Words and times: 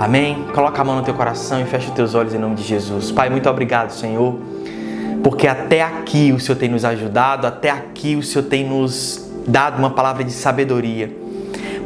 Amém? 0.00 0.46
Coloca 0.54 0.80
a 0.80 0.84
mão 0.84 0.96
no 0.96 1.02
teu 1.02 1.12
coração 1.12 1.60
e 1.60 1.66
fecha 1.66 1.88
os 1.88 1.94
teus 1.94 2.14
olhos 2.14 2.32
em 2.32 2.38
nome 2.38 2.54
de 2.54 2.62
Jesus. 2.62 3.12
Pai, 3.12 3.28
muito 3.28 3.50
obrigado, 3.50 3.90
Senhor, 3.90 4.34
porque 5.22 5.46
até 5.46 5.82
aqui 5.82 6.32
o 6.32 6.40
Senhor 6.40 6.56
tem 6.56 6.70
nos 6.70 6.86
ajudado, 6.86 7.46
até 7.46 7.68
aqui 7.68 8.16
o 8.16 8.22
Senhor 8.22 8.46
tem 8.46 8.66
nos 8.66 9.30
dado 9.46 9.78
uma 9.78 9.90
palavra 9.90 10.24
de 10.24 10.32
sabedoria. 10.32 11.14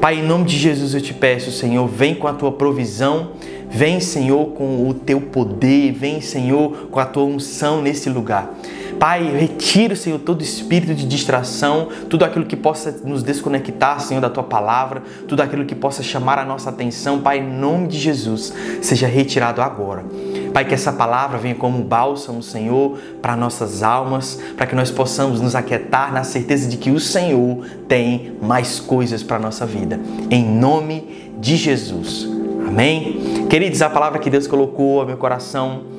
Pai, 0.00 0.20
em 0.20 0.22
nome 0.22 0.44
de 0.44 0.56
Jesus 0.56 0.94
eu 0.94 1.00
te 1.00 1.12
peço, 1.12 1.50
Senhor, 1.50 1.88
vem 1.88 2.14
com 2.14 2.28
a 2.28 2.32
tua 2.32 2.52
provisão, 2.52 3.30
vem, 3.68 3.98
Senhor, 3.98 4.46
com 4.50 4.88
o 4.88 4.94
teu 4.94 5.20
poder, 5.20 5.90
vem, 5.90 6.20
Senhor, 6.20 6.86
com 6.92 7.00
a 7.00 7.04
tua 7.04 7.24
unção 7.24 7.82
nesse 7.82 8.08
lugar. 8.08 8.48
Pai, 8.98 9.24
retira, 9.24 9.94
Senhor, 9.94 10.18
todo 10.18 10.42
espírito 10.42 10.94
de 10.94 11.06
distração, 11.06 11.88
tudo 12.08 12.24
aquilo 12.24 12.46
que 12.46 12.56
possa 12.56 12.90
nos 13.04 13.22
desconectar, 13.22 14.00
Senhor, 14.00 14.20
da 14.20 14.30
tua 14.30 14.42
palavra, 14.42 15.02
tudo 15.28 15.42
aquilo 15.42 15.64
que 15.64 15.74
possa 15.74 16.02
chamar 16.02 16.38
a 16.38 16.44
nossa 16.44 16.70
atenção, 16.70 17.20
Pai, 17.20 17.38
em 17.38 17.46
nome 17.46 17.88
de 17.88 17.98
Jesus, 17.98 18.52
seja 18.80 19.06
retirado 19.06 19.60
agora. 19.60 20.04
Pai, 20.52 20.64
que 20.64 20.74
essa 20.74 20.92
palavra 20.92 21.36
venha 21.36 21.54
como 21.54 21.82
bálsamo, 21.82 22.42
Senhor, 22.42 22.98
para 23.20 23.36
nossas 23.36 23.82
almas, 23.82 24.40
para 24.56 24.66
que 24.66 24.74
nós 24.74 24.90
possamos 24.90 25.40
nos 25.40 25.54
aquietar 25.54 26.12
na 26.12 26.22
certeza 26.24 26.68
de 26.68 26.76
que 26.76 26.90
o 26.90 27.00
Senhor 27.00 27.66
tem 27.88 28.36
mais 28.40 28.78
coisas 28.78 29.22
para 29.22 29.38
nossa 29.38 29.66
vida. 29.66 30.00
Em 30.30 30.44
nome 30.44 31.32
de 31.38 31.56
Jesus. 31.56 32.28
Amém? 32.66 33.46
Queridos, 33.50 33.82
a 33.82 33.90
palavra 33.90 34.18
que 34.18 34.30
Deus 34.30 34.46
colocou 34.46 35.00
ao 35.00 35.06
meu 35.06 35.16
coração 35.16 35.93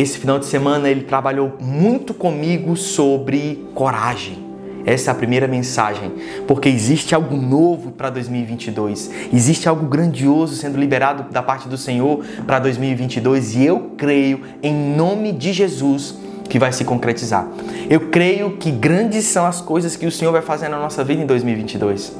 esse 0.00 0.18
final 0.18 0.40
de 0.40 0.46
semana 0.46 0.88
ele 0.88 1.02
trabalhou 1.02 1.52
muito 1.60 2.12
comigo 2.12 2.76
sobre 2.76 3.64
coragem. 3.74 4.42
Essa 4.84 5.10
é 5.10 5.12
a 5.12 5.14
primeira 5.14 5.48
mensagem, 5.48 6.12
porque 6.46 6.68
existe 6.68 7.14
algo 7.14 7.36
novo 7.36 7.92
para 7.92 8.10
2022, 8.10 9.10
existe 9.32 9.66
algo 9.66 9.86
grandioso 9.86 10.56
sendo 10.56 10.76
liberado 10.78 11.32
da 11.32 11.42
parte 11.42 11.68
do 11.68 11.78
Senhor 11.78 12.22
para 12.46 12.58
2022 12.58 13.54
e 13.54 13.64
eu 13.64 13.92
creio 13.96 14.42
em 14.62 14.74
nome 14.74 15.32
de 15.32 15.54
Jesus 15.54 16.16
que 16.50 16.58
vai 16.58 16.72
se 16.72 16.84
concretizar. 16.84 17.48
Eu 17.88 18.08
creio 18.10 18.56
que 18.58 18.70
grandes 18.70 19.24
são 19.24 19.46
as 19.46 19.60
coisas 19.60 19.96
que 19.96 20.06
o 20.06 20.12
Senhor 20.12 20.32
vai 20.32 20.42
fazer 20.42 20.68
na 20.68 20.78
nossa 20.78 21.02
vida 21.02 21.22
em 21.22 21.26
2022. 21.26 22.12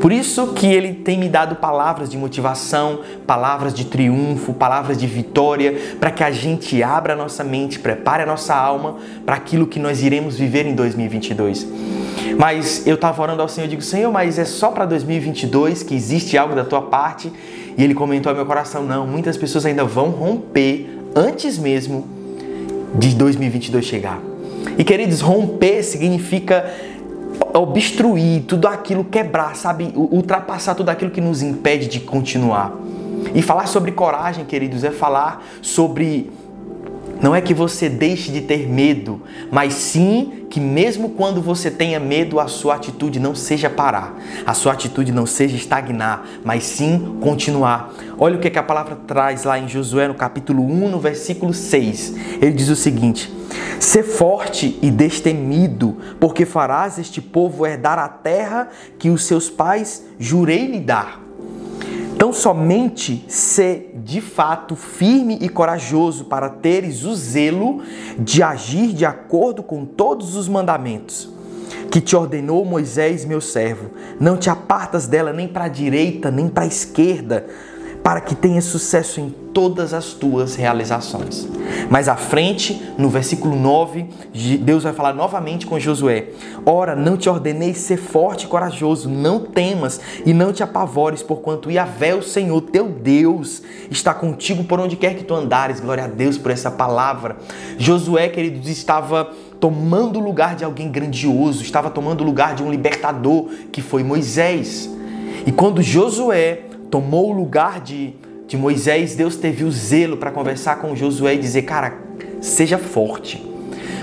Por 0.00 0.12
isso 0.12 0.54
que 0.54 0.66
Ele 0.66 0.94
tem 0.94 1.18
me 1.18 1.28
dado 1.28 1.56
palavras 1.56 2.08
de 2.08 2.16
motivação, 2.16 3.00
palavras 3.26 3.74
de 3.74 3.84
triunfo, 3.84 4.54
palavras 4.54 4.96
de 4.96 5.06
vitória, 5.06 5.96
para 6.00 6.10
que 6.10 6.24
a 6.24 6.30
gente 6.30 6.82
abra 6.82 7.12
a 7.12 7.16
nossa 7.16 7.44
mente, 7.44 7.78
prepare 7.78 8.22
a 8.22 8.26
nossa 8.26 8.54
alma 8.54 8.96
para 9.26 9.36
aquilo 9.36 9.66
que 9.66 9.78
nós 9.78 10.02
iremos 10.02 10.38
viver 10.38 10.66
em 10.66 10.74
2022. 10.74 11.66
Mas 12.38 12.86
eu 12.86 12.94
estava 12.94 13.20
orando 13.20 13.42
ao 13.42 13.48
Senhor 13.48 13.66
e 13.66 13.70
digo, 13.70 13.82
Senhor, 13.82 14.10
mas 14.10 14.38
é 14.38 14.44
só 14.46 14.70
para 14.70 14.86
2022 14.86 15.82
que 15.82 15.94
existe 15.94 16.38
algo 16.38 16.54
da 16.54 16.64
tua 16.64 16.80
parte? 16.80 17.30
E 17.76 17.84
Ele 17.84 17.94
comentou 17.94 18.30
ao 18.30 18.36
meu 18.36 18.46
coração, 18.46 18.82
não, 18.82 19.06
muitas 19.06 19.36
pessoas 19.36 19.66
ainda 19.66 19.84
vão 19.84 20.08
romper 20.08 20.88
antes 21.14 21.58
mesmo 21.58 22.08
de 22.94 23.14
2022 23.14 23.84
chegar. 23.84 24.18
E 24.78 24.84
queridos, 24.84 25.20
romper 25.20 25.82
significa 25.82 26.64
obstruir 27.54 28.42
tudo 28.42 28.68
aquilo, 28.68 29.04
quebrar, 29.04 29.56
sabe? 29.56 29.92
Ultrapassar 29.94 30.74
tudo 30.74 30.88
aquilo 30.88 31.10
que 31.10 31.20
nos 31.20 31.42
impede 31.42 31.86
de 31.86 32.00
continuar. 32.00 32.72
E 33.34 33.42
falar 33.42 33.66
sobre 33.66 33.92
coragem, 33.92 34.44
queridos, 34.44 34.84
é 34.84 34.90
falar 34.90 35.44
sobre 35.60 36.30
não 37.22 37.34
é 37.34 37.40
que 37.40 37.52
você 37.52 37.88
deixe 37.88 38.32
de 38.32 38.40
ter 38.40 38.68
medo, 38.68 39.22
mas 39.50 39.74
sim 39.74 40.46
que 40.48 40.58
mesmo 40.58 41.10
quando 41.10 41.40
você 41.42 41.70
tenha 41.70 42.00
medo, 42.00 42.40
a 42.40 42.48
sua 42.48 42.74
atitude 42.74 43.20
não 43.20 43.34
seja 43.34 43.68
parar, 43.68 44.16
a 44.46 44.54
sua 44.54 44.72
atitude 44.72 45.12
não 45.12 45.26
seja 45.26 45.56
estagnar, 45.56 46.26
mas 46.44 46.64
sim 46.64 47.18
continuar. 47.20 47.92
Olha 48.18 48.36
o 48.36 48.40
que, 48.40 48.58
a 48.58 48.62
palavra 48.62 48.96
traz 49.06 49.44
lá 49.44 49.58
em 49.58 49.68
Josué, 49.68 50.08
no 50.08 50.14
capítulo 50.14 50.64
1, 50.64 50.88
no 50.88 50.98
versículo 50.98 51.54
6. 51.54 52.14
Ele 52.40 52.52
diz 52.52 52.68
o 52.68 52.76
seguinte: 52.76 53.32
Ser 53.78 54.02
forte 54.02 54.78
e 54.82 54.90
destemido, 54.90 55.98
porque 56.18 56.44
farás 56.44 56.98
este 56.98 57.20
povo 57.20 57.66
herdar 57.66 57.98
a 57.98 58.08
terra 58.08 58.68
que 58.98 59.10
os 59.10 59.24
seus 59.24 59.48
pais 59.48 60.04
jurei 60.18 60.66
lhe 60.66 60.80
dar. 60.80 61.29
Então, 62.20 62.34
somente 62.34 63.24
ser 63.28 63.98
de 64.04 64.20
fato 64.20 64.76
firme 64.76 65.38
e 65.40 65.48
corajoso 65.48 66.26
para 66.26 66.50
teres 66.50 67.02
o 67.02 67.14
zelo 67.14 67.80
de 68.18 68.42
agir 68.42 68.92
de 68.92 69.06
acordo 69.06 69.62
com 69.62 69.86
todos 69.86 70.36
os 70.36 70.46
mandamentos 70.46 71.30
que 71.90 71.98
te 71.98 72.14
ordenou 72.14 72.62
Moisés, 72.62 73.24
meu 73.24 73.40
servo. 73.40 73.92
Não 74.20 74.36
te 74.36 74.50
apartas 74.50 75.06
dela 75.06 75.32
nem 75.32 75.48
para 75.48 75.64
a 75.64 75.68
direita, 75.68 76.30
nem 76.30 76.46
para 76.46 76.64
a 76.64 76.66
esquerda, 76.66 77.46
para 78.02 78.20
que 78.20 78.34
tenha 78.34 78.62
sucesso 78.62 79.20
em 79.20 79.30
todas 79.52 79.92
as 79.92 80.12
tuas 80.12 80.54
realizações. 80.54 81.46
Mais 81.90 82.08
à 82.08 82.16
frente, 82.16 82.80
no 82.96 83.08
versículo 83.08 83.56
9, 83.56 84.06
Deus 84.60 84.84
vai 84.84 84.92
falar 84.92 85.12
novamente 85.12 85.66
com 85.66 85.78
Josué: 85.78 86.28
Ora, 86.64 86.96
não 86.96 87.16
te 87.16 87.28
ordenei 87.28 87.74
ser 87.74 87.96
forte 87.96 88.44
e 88.44 88.48
corajoso, 88.48 89.08
não 89.08 89.40
temas 89.40 90.00
e 90.24 90.32
não 90.32 90.52
te 90.52 90.62
apavores, 90.62 91.22
porquanto 91.22 91.70
Yahvé, 91.70 92.14
o 92.14 92.22
Senhor 92.22 92.60
teu 92.62 92.88
Deus, 92.88 93.62
está 93.90 94.14
contigo 94.14 94.64
por 94.64 94.80
onde 94.80 94.96
quer 94.96 95.14
que 95.14 95.24
tu 95.24 95.34
andares. 95.34 95.80
Glória 95.80 96.04
a 96.04 96.08
Deus 96.08 96.38
por 96.38 96.50
essa 96.50 96.70
palavra. 96.70 97.36
Josué, 97.78 98.28
queridos, 98.28 98.68
estava 98.68 99.30
tomando 99.58 100.18
o 100.18 100.22
lugar 100.22 100.56
de 100.56 100.64
alguém 100.64 100.90
grandioso, 100.90 101.62
estava 101.62 101.90
tomando 101.90 102.22
o 102.22 102.24
lugar 102.24 102.54
de 102.54 102.62
um 102.62 102.70
libertador 102.70 103.48
que 103.70 103.82
foi 103.82 104.02
Moisés. 104.02 104.88
E 105.46 105.52
quando 105.52 105.82
Josué 105.82 106.69
tomou 106.90 107.30
o 107.30 107.32
lugar 107.32 107.80
de, 107.80 108.14
de 108.46 108.56
Moisés, 108.56 109.14
Deus 109.14 109.36
teve 109.36 109.64
o 109.64 109.70
zelo 109.70 110.16
para 110.16 110.30
conversar 110.30 110.76
com 110.80 110.94
Josué 110.96 111.34
e 111.34 111.38
dizer: 111.38 111.62
Cara, 111.62 111.94
seja 112.40 112.78
forte. 112.78 113.48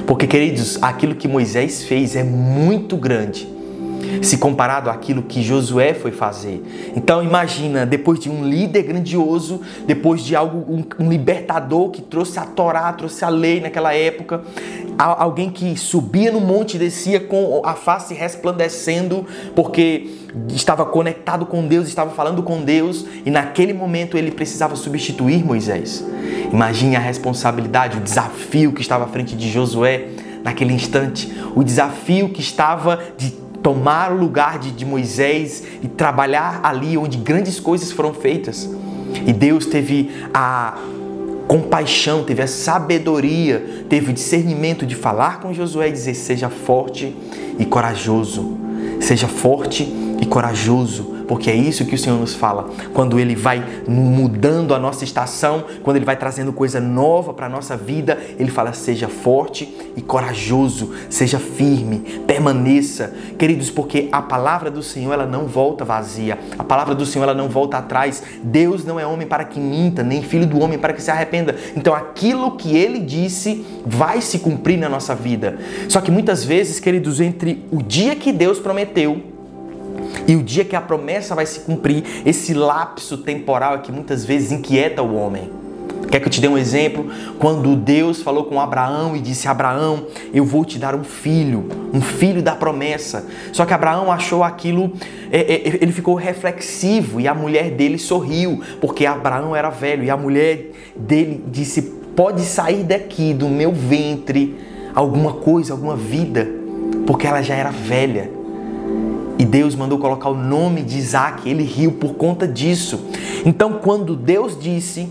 Porque, 0.05 0.25
queridos, 0.25 0.81
aquilo 0.81 1.15
que 1.15 1.27
Moisés 1.27 1.83
fez 1.83 2.15
é 2.15 2.23
muito 2.23 2.95
grande 2.95 3.57
se 4.21 4.37
comparado 4.37 4.89
àquilo 4.89 5.21
que 5.21 5.41
Josué 5.41 5.93
foi 5.93 6.11
fazer. 6.11 6.63
Então 6.95 7.23
imagina, 7.23 7.85
depois 7.85 8.19
de 8.19 8.29
um 8.29 8.47
líder 8.47 8.83
grandioso, 8.83 9.61
depois 9.85 10.23
de 10.23 10.35
algo 10.35 10.71
um, 10.71 10.83
um 11.03 11.09
libertador 11.09 11.89
que 11.89 12.01
trouxe 12.01 12.39
a 12.39 12.45
Torá, 12.45 12.91
trouxe 12.93 13.23
a 13.25 13.29
lei 13.29 13.59
naquela 13.59 13.93
época, 13.93 14.41
alguém 14.97 15.49
que 15.49 15.77
subia 15.77 16.31
no 16.31 16.39
monte 16.39 16.75
e 16.75 16.79
descia 16.79 17.19
com 17.19 17.61
a 17.63 17.73
face 17.73 18.13
resplandecendo, 18.13 19.25
porque 19.55 20.09
estava 20.49 20.85
conectado 20.85 21.45
com 21.45 21.67
Deus, 21.67 21.87
estava 21.87 22.11
falando 22.11 22.41
com 22.41 22.63
Deus, 22.63 23.05
e 23.25 23.29
naquele 23.29 23.73
momento 23.73 24.17
ele 24.17 24.31
precisava 24.31 24.75
substituir 24.75 25.45
Moisés. 25.45 26.03
Imagine 26.51 26.95
a 26.95 26.99
responsabilidade, 26.99 27.97
o 27.97 28.01
desafio 28.01 28.71
que 28.73 28.81
estava 28.81 29.05
à 29.05 29.07
frente 29.07 29.35
de 29.35 29.49
Josué 29.49 30.09
naquele 30.43 30.73
instante, 30.73 31.31
o 31.55 31.63
desafio 31.63 32.29
que 32.29 32.41
estava 32.41 32.99
de 33.17 33.31
tomar 33.61 34.11
o 34.11 34.17
lugar 34.17 34.59
de, 34.59 34.71
de 34.71 34.85
Moisés 34.85 35.63
e 35.83 35.87
trabalhar 35.87 36.61
ali 36.63 36.97
onde 36.97 37.17
grandes 37.17 37.59
coisas 37.59 37.91
foram 37.91 38.13
feitas. 38.13 38.69
E 39.25 39.33
Deus 39.33 39.65
teve 39.65 40.09
a 40.33 40.77
compaixão, 41.47 42.23
teve 42.23 42.41
a 42.41 42.47
sabedoria, 42.47 43.85
teve 43.89 44.11
o 44.11 44.13
discernimento 44.13 44.85
de 44.85 44.95
falar 44.95 45.39
com 45.39 45.53
Josué 45.53 45.89
e 45.89 45.91
dizer: 45.91 46.13
seja 46.13 46.49
forte 46.49 47.15
e 47.57 47.65
corajoso. 47.65 48.57
Seja 48.99 49.27
forte 49.27 49.83
e 50.19 50.25
corajoso 50.25 51.16
porque 51.27 51.49
é 51.49 51.55
isso 51.55 51.85
que 51.85 51.95
o 51.95 51.97
Senhor 51.97 52.17
nos 52.17 52.33
fala. 52.33 52.69
Quando 52.93 53.19
Ele 53.19 53.35
vai 53.35 53.63
mudando 53.87 54.73
a 54.73 54.79
nossa 54.79 55.03
estação, 55.03 55.65
quando 55.83 55.97
Ele 55.97 56.05
vai 56.05 56.15
trazendo 56.15 56.53
coisa 56.53 56.79
nova 56.79 57.33
para 57.33 57.47
a 57.47 57.49
nossa 57.49 57.75
vida, 57.75 58.17
Ele 58.39 58.49
fala: 58.49 58.73
seja 58.73 59.07
forte 59.07 59.75
e 59.95 60.01
corajoso, 60.01 60.93
seja 61.09 61.39
firme, 61.39 61.99
permaneça. 62.25 63.13
Queridos, 63.37 63.69
porque 63.69 64.07
a 64.11 64.21
palavra 64.21 64.71
do 64.71 64.81
Senhor 64.81 65.13
ela 65.13 65.25
não 65.25 65.45
volta 65.45 65.83
vazia, 65.83 66.37
a 66.57 66.63
palavra 66.63 66.95
do 66.95 67.05
Senhor 67.05 67.23
ela 67.23 67.33
não 67.33 67.49
volta 67.49 67.77
atrás. 67.77 68.23
Deus 68.43 68.85
não 68.85 68.99
é 68.99 69.05
homem 69.05 69.27
para 69.27 69.43
que 69.43 69.59
minta, 69.59 70.03
nem 70.03 70.21
filho 70.21 70.45
do 70.45 70.59
homem 70.59 70.79
para 70.79 70.93
que 70.93 71.01
se 71.01 71.11
arrependa. 71.11 71.55
Então 71.75 71.93
aquilo 71.93 72.55
que 72.57 72.75
Ele 72.75 72.99
disse 72.99 73.65
vai 73.85 74.21
se 74.21 74.39
cumprir 74.39 74.77
na 74.77 74.87
nossa 74.89 75.13
vida. 75.13 75.57
Só 75.89 75.99
que 76.01 76.11
muitas 76.11 76.43
vezes, 76.43 76.79
queridos, 76.79 77.19
entre 77.19 77.65
o 77.71 77.81
dia 77.81 78.15
que 78.15 78.31
Deus 78.31 78.59
prometeu, 78.59 79.36
e 80.27 80.35
o 80.35 80.43
dia 80.43 80.65
que 80.65 80.75
a 80.75 80.81
promessa 80.81 81.35
vai 81.35 81.45
se 81.45 81.61
cumprir, 81.61 82.03
esse 82.25 82.53
lapso 82.53 83.17
temporal 83.17 83.75
é 83.75 83.77
que 83.79 83.91
muitas 83.91 84.25
vezes 84.25 84.51
inquieta 84.51 85.01
o 85.01 85.15
homem. 85.15 85.49
Quer 86.09 86.21
que 86.21 86.27
eu 86.27 86.31
te 86.31 86.39
dê 86.39 86.47
um 86.47 86.57
exemplo? 86.57 87.09
Quando 87.37 87.75
Deus 87.75 88.21
falou 88.21 88.45
com 88.45 88.59
Abraão 88.59 89.15
e 89.15 89.19
disse: 89.19 89.47
Abraão, 89.47 90.07
eu 90.33 90.45
vou 90.45 90.63
te 90.63 90.79
dar 90.79 90.95
um 90.95 91.03
filho, 91.03 91.67
um 91.93 92.01
filho 92.01 92.41
da 92.41 92.55
promessa. 92.55 93.25
Só 93.51 93.65
que 93.65 93.73
Abraão 93.73 94.11
achou 94.11 94.43
aquilo, 94.43 94.93
é, 95.31 95.39
é, 95.39 95.67
ele 95.81 95.91
ficou 95.91 96.15
reflexivo 96.15 97.19
e 97.19 97.27
a 97.27 97.33
mulher 97.33 97.71
dele 97.71 97.97
sorriu, 97.97 98.61
porque 98.79 99.05
Abraão 99.05 99.55
era 99.55 99.69
velho 99.69 100.03
e 100.03 100.09
a 100.09 100.15
mulher 100.15 100.71
dele 100.95 101.43
disse: 101.47 101.81
Pode 102.15 102.41
sair 102.41 102.83
daqui 102.83 103.33
do 103.33 103.49
meu 103.49 103.73
ventre 103.73 104.55
alguma 104.95 105.33
coisa, 105.33 105.73
alguma 105.73 105.95
vida, 105.95 106.47
porque 107.05 107.27
ela 107.27 107.41
já 107.41 107.53
era 107.53 107.69
velha. 107.69 108.36
E 109.39 109.45
Deus 109.45 109.75
mandou 109.75 109.99
colocar 109.99 110.29
o 110.29 110.35
nome 110.35 110.81
de 110.81 110.97
Isaac, 110.97 111.47
ele 111.47 111.63
riu 111.63 111.91
por 111.93 112.15
conta 112.15 112.47
disso. 112.47 113.07
Então, 113.45 113.73
quando 113.73 114.15
Deus 114.15 114.57
disse 114.59 115.07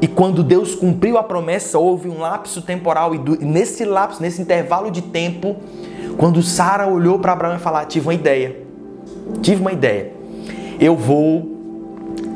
e 0.00 0.06
quando 0.06 0.42
Deus 0.42 0.74
cumpriu 0.74 1.18
a 1.18 1.22
promessa, 1.22 1.78
houve 1.78 2.08
um 2.08 2.20
lapso 2.20 2.62
temporal, 2.62 3.14
e 3.14 3.18
nesse 3.44 3.84
lapso, 3.84 4.22
nesse 4.22 4.40
intervalo 4.40 4.90
de 4.90 5.02
tempo, 5.02 5.56
quando 6.16 6.42
Sara 6.42 6.86
olhou 6.86 7.18
para 7.18 7.32
Abraão 7.32 7.56
e 7.56 7.58
falou: 7.58 7.84
Tive 7.84 8.06
uma 8.06 8.14
ideia, 8.14 8.56
tive 9.42 9.60
uma 9.60 9.72
ideia. 9.72 10.12
Eu 10.80 10.96
vou, 10.96 11.56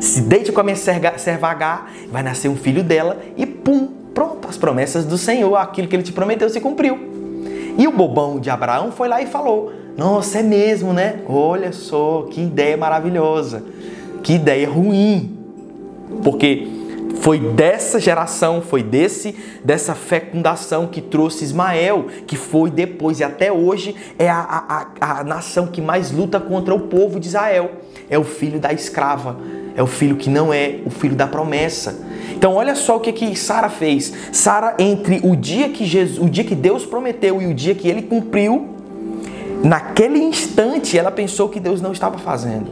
se 0.01 0.23
deite 0.23 0.51
com 0.51 0.61
a 0.61 0.65
minha 0.65 0.77
serva 0.77 1.49
H, 1.49 1.87
vai 2.11 2.23
nascer 2.23 2.49
um 2.49 2.57
filho 2.57 2.83
dela, 2.83 3.21
e 3.37 3.47
pum, 3.47 3.89
pronto, 4.13 4.49
as 4.49 4.59
promessas 4.59 5.05
do 5.05 5.17
Senhor, 5.17 5.57
aquilo 5.57 5.87
que 5.87 5.95
ele 5.95 6.03
te 6.03 6.13
prometeu 6.13 6.51
se 6.51 6.61
cumpriu. 6.61 6.99
E 7.79 7.87
o 7.87 7.93
bobão 7.93 8.39
de 8.39 8.51
Abraão 8.51 8.91
foi 8.91 9.09
lá 9.09 9.23
e 9.23 9.27
falou: 9.27 9.73
nossa, 9.97 10.39
é 10.39 10.43
mesmo, 10.43 10.93
né? 10.93 11.21
Olha 11.27 11.73
só, 11.73 12.27
que 12.31 12.41
ideia 12.41 12.77
maravilhosa. 12.77 13.63
Que 14.23 14.35
ideia 14.35 14.69
ruim. 14.69 15.39
Porque 16.23 16.69
foi 17.21 17.39
dessa 17.39 18.01
geração, 18.01 18.61
foi 18.61 18.83
desse 18.83 19.35
dessa 19.65 19.95
fecundação 19.95 20.89
que 20.89 21.01
trouxe 21.01 21.45
Ismael, 21.45 22.07
que 22.27 22.37
foi 22.37 22.69
depois 22.71 23.21
e 23.21 23.25
até 23.25 23.53
hoje 23.53 23.95
é 24.19 24.29
a, 24.29 24.87
a, 25.01 25.21
a 25.21 25.25
nação 25.25 25.69
que 25.69 25.81
mais 25.81 26.11
luta 26.11 26.41
contra 26.41 26.75
o 26.75 26.81
povo 26.81 27.21
de 27.21 27.29
Israel. 27.29 27.71
É 28.11 28.19
o 28.19 28.25
filho 28.25 28.59
da 28.59 28.73
escrava, 28.73 29.39
é 29.77 29.83
o 29.83 29.87
filho 29.87 30.17
que 30.17 30.29
não 30.29 30.53
é 30.53 30.81
o 30.85 30.91
filho 30.91 31.15
da 31.15 31.27
promessa. 31.27 32.05
Então 32.35 32.55
olha 32.55 32.75
só 32.75 32.97
o 32.97 33.01
que 33.01 33.13
que 33.13 33.37
Sara 33.37 33.69
fez. 33.69 34.13
Sara 34.33 34.75
entre 34.79 35.21
o 35.23 35.37
dia 35.37 35.69
que 35.69 35.85
Jesus, 35.85 36.19
o 36.19 36.29
dia 36.29 36.45
que 36.45 36.55
Deus 36.55 36.85
prometeu 36.85 37.41
e 37.41 37.47
o 37.47 37.55
dia 37.55 37.75
que 37.75 37.89
ele 37.89 38.03
cumpriu, 38.03 38.82
Naquele 39.63 40.19
instante 40.19 40.99
ela 40.99 41.11
pensou 41.11 41.49
que 41.49 41.61
Deus 41.61 41.81
não 41.81 41.93
estava 41.93 42.19
fazendo, 42.19 42.69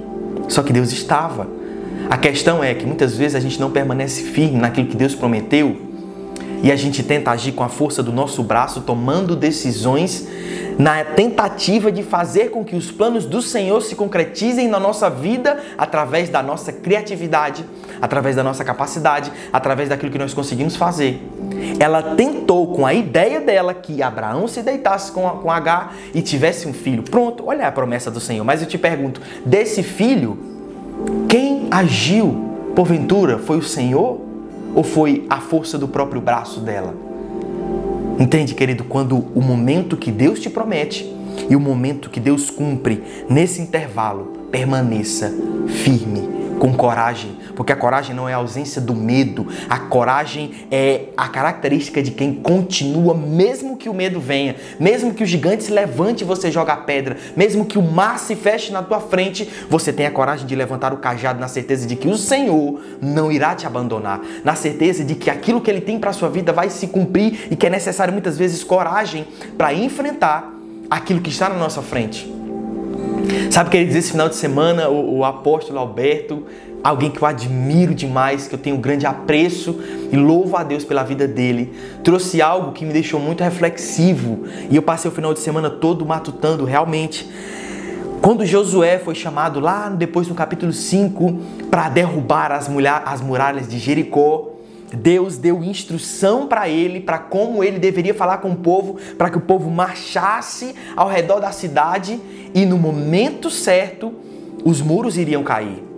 só 0.49 0.63
que 0.63 0.73
Deus 0.73 0.93
estava. 0.93 1.47
A 2.09 2.17
questão 2.17 2.65
é 2.65 2.75
que 2.75 2.85
muitas 2.85 3.17
vezes 3.17 3.35
a 3.37 3.41
gente 3.41 3.61
não 3.61 3.71
permanece 3.71 4.23
firme 4.23 4.59
naquilo 4.59 4.89
que 4.89 4.97
Deus 4.97 5.15
prometeu 5.15 5.90
e 6.63 6.71
a 6.71 6.77
gente 6.77 7.03
tenta 7.03 7.31
agir 7.31 7.53
com 7.53 7.65
a 7.65 7.69
força 7.69 8.03
do 8.03 8.13
nosso 8.13 8.43
braço, 8.43 8.83
tomando 8.83 9.35
decisões 9.35 10.27
na 10.79 11.05
tentativa 11.05 11.93
de 11.93 12.03
fazer 12.03 12.51
com 12.51 12.65
que 12.65 12.75
os 12.75 12.91
planos 12.91 13.27
do 13.27 13.43
Senhor 13.43 13.81
se 13.83 13.95
concretizem 13.95 14.69
na 14.69 14.81
nossa 14.81 15.11
vida 15.11 15.59
através 15.77 16.29
da 16.29 16.43
nossa 16.43 16.73
criatividade, 16.73 17.65
através 18.01 18.37
da 18.37 18.43
nossa 18.43 18.65
capacidade, 18.65 19.31
através 19.53 19.89
daquilo 19.89 20.11
que 20.11 20.19
nós 20.19 20.33
conseguimos 20.33 20.77
fazer. 20.77 21.23
Ela 21.79 22.15
tentou 22.15 22.75
com 22.75 22.87
a 22.87 22.95
ideia 22.95 23.41
dela 23.41 23.75
que 23.75 24.03
Abraão 24.03 24.49
se 24.49 24.63
deitasse 24.63 25.13
com, 25.13 25.29
com 25.29 25.51
H 25.51 25.91
e 26.15 26.23
tivesse 26.23 26.67
um 26.67 26.73
filho. 26.73 27.03
Pronto, 27.03 27.45
olha 27.47 27.67
a 27.67 27.73
promessa 27.73 28.11
do 28.11 28.21
Senhor. 28.21 28.45
Mas 28.45 28.63
eu 28.63 28.69
te 28.69 28.79
pergunto, 28.79 29.21
desse 29.45 29.83
filho, 29.83 30.39
quem 31.29 31.69
agiu 31.71 32.51
porventura 32.75 33.39
foi 33.39 33.59
o 33.59 33.63
Senhor 33.63 34.20
ou 34.75 34.83
foi 34.83 35.27
a 35.29 35.41
força 35.41 35.79
do 35.79 35.89
próprio 35.89 36.21
braço 36.21 36.61
dela? 36.61 36.95
Entende, 38.19 38.55
querido, 38.55 38.85
quando 38.85 39.27
o 39.35 39.41
momento 39.41 39.97
que 39.97 40.13
Deus 40.13 40.41
te 40.41 40.51
promete 40.51 41.11
e 41.49 41.57
o 41.57 41.61
momento 41.61 42.11
que 42.11 42.21
Deus 42.21 42.51
cumpre, 42.51 43.03
nesse 43.29 43.63
intervalo, 43.63 44.33
permaneça 44.51 45.33
firme 45.69 46.40
com 46.61 46.75
coragem, 46.75 47.39
porque 47.57 47.73
a 47.73 47.77
coragem 47.77 48.15
não 48.15 48.29
é 48.29 48.35
a 48.35 48.37
ausência 48.37 48.83
do 48.83 48.95
medo, 48.95 49.49
a 49.69 49.79
coragem 49.79 50.67
é 50.71 51.07
a 51.17 51.27
característica 51.27 52.03
de 52.03 52.11
quem 52.11 52.35
continua, 52.35 53.15
mesmo 53.15 53.79
que 53.79 53.89
o 53.89 53.95
medo 53.95 54.21
venha, 54.21 54.55
mesmo 54.79 55.15
que 55.15 55.25
o 55.25 55.27
gigante 55.27 55.65
se 55.65 55.73
levante 55.73 56.21
e 56.21 56.27
você 56.27 56.51
joga 56.51 56.75
a 56.75 56.77
pedra, 56.77 57.17
mesmo 57.35 57.65
que 57.65 57.79
o 57.79 57.83
mar 57.83 58.19
se 58.19 58.37
feche 58.37 58.71
na 58.71 58.83
tua 58.83 59.01
frente, 59.01 59.49
você 59.71 59.91
tem 59.91 60.05
a 60.05 60.11
coragem 60.11 60.47
de 60.47 60.55
levantar 60.55 60.93
o 60.93 60.99
cajado 60.99 61.41
na 61.41 61.49
certeza 61.49 61.87
de 61.87 61.97
que 61.97 62.09
o 62.09 62.17
Senhor 62.17 62.79
não 63.01 63.33
irá 63.33 63.55
te 63.55 63.67
abandonar, 63.67 64.21
na 64.45 64.55
certeza 64.55 65.03
de 65.03 65.15
que 65.15 65.31
aquilo 65.31 65.63
que 65.63 65.71
Ele 65.71 65.81
tem 65.81 65.99
para 65.99 66.13
sua 66.13 66.29
vida 66.29 66.53
vai 66.53 66.69
se 66.69 66.89
cumprir 66.89 67.49
e 67.51 67.57
que 67.57 67.67
é 67.67 67.71
necessário 67.71 68.13
muitas 68.13 68.37
vezes 68.37 68.63
coragem 68.63 69.27
para 69.57 69.73
enfrentar 69.73 70.53
aquilo 70.91 71.23
que 71.23 71.31
está 71.31 71.49
na 71.49 71.57
nossa 71.57 71.81
frente. 71.81 72.40
Sabe, 73.51 73.71
queridos, 73.71 73.97
esse 73.97 74.11
final 74.11 74.29
de 74.29 74.37
semana 74.37 74.89
o, 74.89 75.19
o 75.19 75.25
apóstolo 75.25 75.79
Alberto, 75.79 76.45
alguém 76.83 77.11
que 77.11 77.21
eu 77.21 77.27
admiro 77.27 77.95
demais, 77.95 78.49
que 78.49 78.55
eu 78.55 78.59
tenho 78.59 78.77
um 78.77 78.81
grande 78.81 79.07
apreço 79.07 79.81
e 80.11 80.17
louvo 80.17 80.57
a 80.57 80.63
Deus 80.63 80.85
pela 80.85 81.03
vida 81.03 81.29
dele, 81.29 81.73
trouxe 82.03 82.41
algo 82.41 82.73
que 82.73 82.85
me 82.85 82.93
deixou 82.93 83.21
muito 83.21 83.43
reflexivo 83.43 84.45
e 84.71 84.77
eu 84.77 84.83
passei 84.83 85.11
o 85.11 85.15
final 85.15 85.35
de 85.35 85.41
semana 85.41 85.71
todo 85.71 86.05
matutando 86.05 86.65
realmente. 86.65 87.29
Quando 88.21 88.45
Josué 88.45 88.99
foi 88.99 89.15
chamado 89.15 89.61
lá 89.61 89.89
depois 89.89 90.29
no 90.29 90.35
capítulo 90.35 90.73
5 90.73 91.39
para 91.71 91.89
derrubar 91.89 92.53
as, 92.53 92.69
as 93.07 93.21
muralhas 93.21 93.67
de 93.67 93.79
Jericó, 93.79 94.50
Deus 94.93 95.37
deu 95.37 95.63
instrução 95.63 96.47
para 96.47 96.69
ele, 96.69 97.01
para 97.01 97.19
como 97.19 97.63
ele 97.63 97.79
deveria 97.79 98.15
falar 98.15 98.39
com 98.39 98.51
o 98.51 98.57
povo, 98.57 98.97
para 99.17 99.31
que 99.31 99.39
o 99.39 99.41
povo 99.41 99.71
marchasse 99.71 100.75
ao 100.97 101.09
redor 101.09 101.41
da 101.41 101.53
cidade 101.53 102.21
e 102.55 102.67
no 102.67 102.77
momento 102.77 103.51
certo 103.51 104.13
os 104.65 104.81
muros 104.81 105.17
iriam 105.17 105.43
cair. 105.43 105.91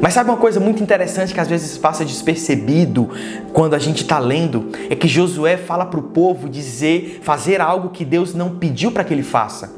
Mas 0.00 0.14
sabe 0.14 0.30
uma 0.30 0.36
coisa 0.36 0.58
muito 0.58 0.82
interessante 0.82 1.32
que 1.32 1.40
às 1.40 1.48
vezes 1.48 1.78
passa 1.78 2.04
despercebido 2.04 3.10
quando 3.52 3.74
a 3.74 3.78
gente 3.78 4.02
está 4.02 4.18
lendo? 4.18 4.70
É 4.90 4.96
que 4.96 5.06
Josué 5.06 5.56
fala 5.56 5.84
para 5.84 6.00
o 6.00 6.04
povo 6.04 6.48
dizer, 6.48 7.20
fazer 7.22 7.60
algo 7.60 7.90
que 7.90 8.04
Deus 8.04 8.34
não 8.34 8.56
pediu 8.56 8.90
para 8.90 9.04
que 9.04 9.14
ele 9.14 9.22
faça. 9.22 9.72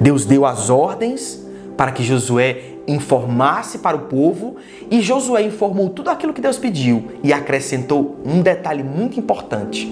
Deus 0.00 0.24
deu 0.24 0.46
as 0.46 0.70
ordens 0.70 1.44
para 1.76 1.92
que 1.92 2.02
Josué 2.02 2.71
informasse 2.86 3.78
para 3.78 3.96
o 3.96 4.00
povo 4.00 4.56
e 4.90 5.00
Josué 5.00 5.42
informou 5.42 5.88
tudo 5.88 6.10
aquilo 6.10 6.32
que 6.32 6.40
Deus 6.40 6.58
pediu 6.58 7.04
e 7.22 7.32
acrescentou 7.32 8.16
um 8.24 8.40
detalhe 8.40 8.82
muito 8.82 9.18
importante. 9.18 9.90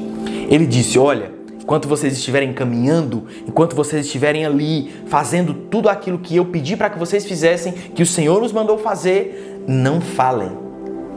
Ele 0.49 0.67
disse: 0.67 0.99
Olha, 0.99 1.31
enquanto 1.61 1.89
vocês 1.89 2.15
estiverem 2.15 2.53
caminhando, 2.53 3.27
enquanto 3.47 3.77
vocês 3.77 4.05
estiverem 4.05 4.45
ali 4.45 4.91
fazendo 5.07 5.55
tudo 5.55 5.89
aquilo 5.89 6.19
que 6.19 6.37
eu 6.37 6.45
pedi 6.47 6.77
para 6.77 6.91
que 6.91 6.99
vocês 6.99 7.25
fizessem, 7.25 7.73
que 7.73 8.03
o 8.03 8.07
Senhor 8.07 8.41
nos 8.41 8.53
mandou 8.53 8.79
fazer, 8.79 9.63
não 9.67 10.01
falem, 10.01 10.51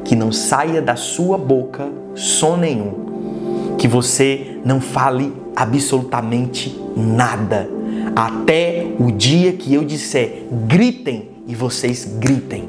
que 0.06 0.16
não 0.16 0.32
saia 0.32 0.82
da 0.82 0.96
sua 0.96 1.38
boca 1.38 1.90
som 2.14 2.56
nenhum, 2.56 3.76
que 3.80 3.88
você 3.88 4.60
não 4.64 4.80
fale 4.80 5.34
absolutamente 5.56 6.80
nada, 6.96 7.68
até 8.16 8.86
o 9.00 9.12
dia 9.12 9.54
que 9.54 9.74
eu 9.74 9.84
disser, 9.84 10.44
gritem 10.68 11.33
e 11.48 11.56
vocês 11.56 12.06
gritem. 12.20 12.68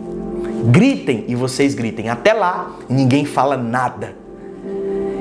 Gritem 0.66 1.24
e 1.28 1.34
vocês 1.34 1.74
gritem. 1.74 2.08
Até 2.08 2.32
lá, 2.32 2.76
ninguém 2.88 3.24
fala 3.24 3.56
nada. 3.56 4.16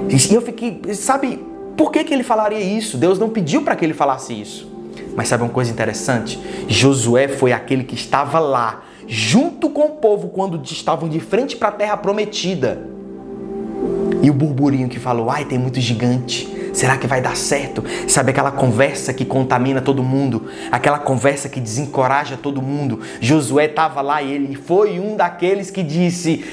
E 0.10 0.34
eu 0.34 0.42
fiquei, 0.42 0.82
sabe, 0.94 1.44
por 1.76 1.92
que, 1.92 2.04
que 2.04 2.14
ele 2.14 2.24
falaria 2.24 2.60
isso? 2.60 2.98
Deus 2.98 3.18
não 3.20 3.30
pediu 3.30 3.64
para 3.64 3.76
que 3.76 3.84
ele 3.84 3.94
falasse 3.94 4.34
isso. 4.34 4.72
Mas 5.16 5.28
sabe 5.28 5.44
uma 5.44 5.50
coisa 5.50 5.72
interessante? 5.72 6.40
Josué 6.68 7.28
foi 7.28 7.52
aquele 7.52 7.84
que 7.84 7.96
estava 7.96 8.40
lá, 8.40 8.84
junto 9.08 9.70
com 9.70 9.86
o 9.86 9.90
povo, 9.90 10.30
quando 10.30 10.62
estavam 10.64 11.10
de 11.10 11.20
frente 11.20 11.56
para 11.56 11.70
a 11.70 11.72
terra 11.72 11.98
prometida. 11.98 12.88
E 14.22 14.30
o 14.30 14.34
burburinho 14.34 14.88
que 14.88 15.00
falou: 15.00 15.30
ai, 15.30 15.46
tem 15.46 15.60
muito 15.60 15.80
gigante. 15.80 16.48
Será 16.74 16.98
que 16.98 17.06
vai 17.06 17.22
dar 17.22 17.38
certo? 17.38 17.84
Sabe 18.08 18.32
aquela 18.32 18.52
conversa 18.52 19.14
que 19.14 19.24
contamina 19.24 19.80
todo 19.80 20.04
mundo? 20.04 20.48
Aquela 20.72 20.98
conversa 20.98 21.48
que 21.48 21.60
desencoraja 21.60 22.36
todo 22.36 22.62
mundo? 22.62 23.00
Josué 23.22 23.66
estava 23.66 24.02
lá 24.02 24.22
e 24.24 24.32
ele 24.34 24.56
foi 24.56 25.00
um 25.00 25.16
daqueles 25.16 25.70
que 25.70 25.84
disse: 25.84 26.44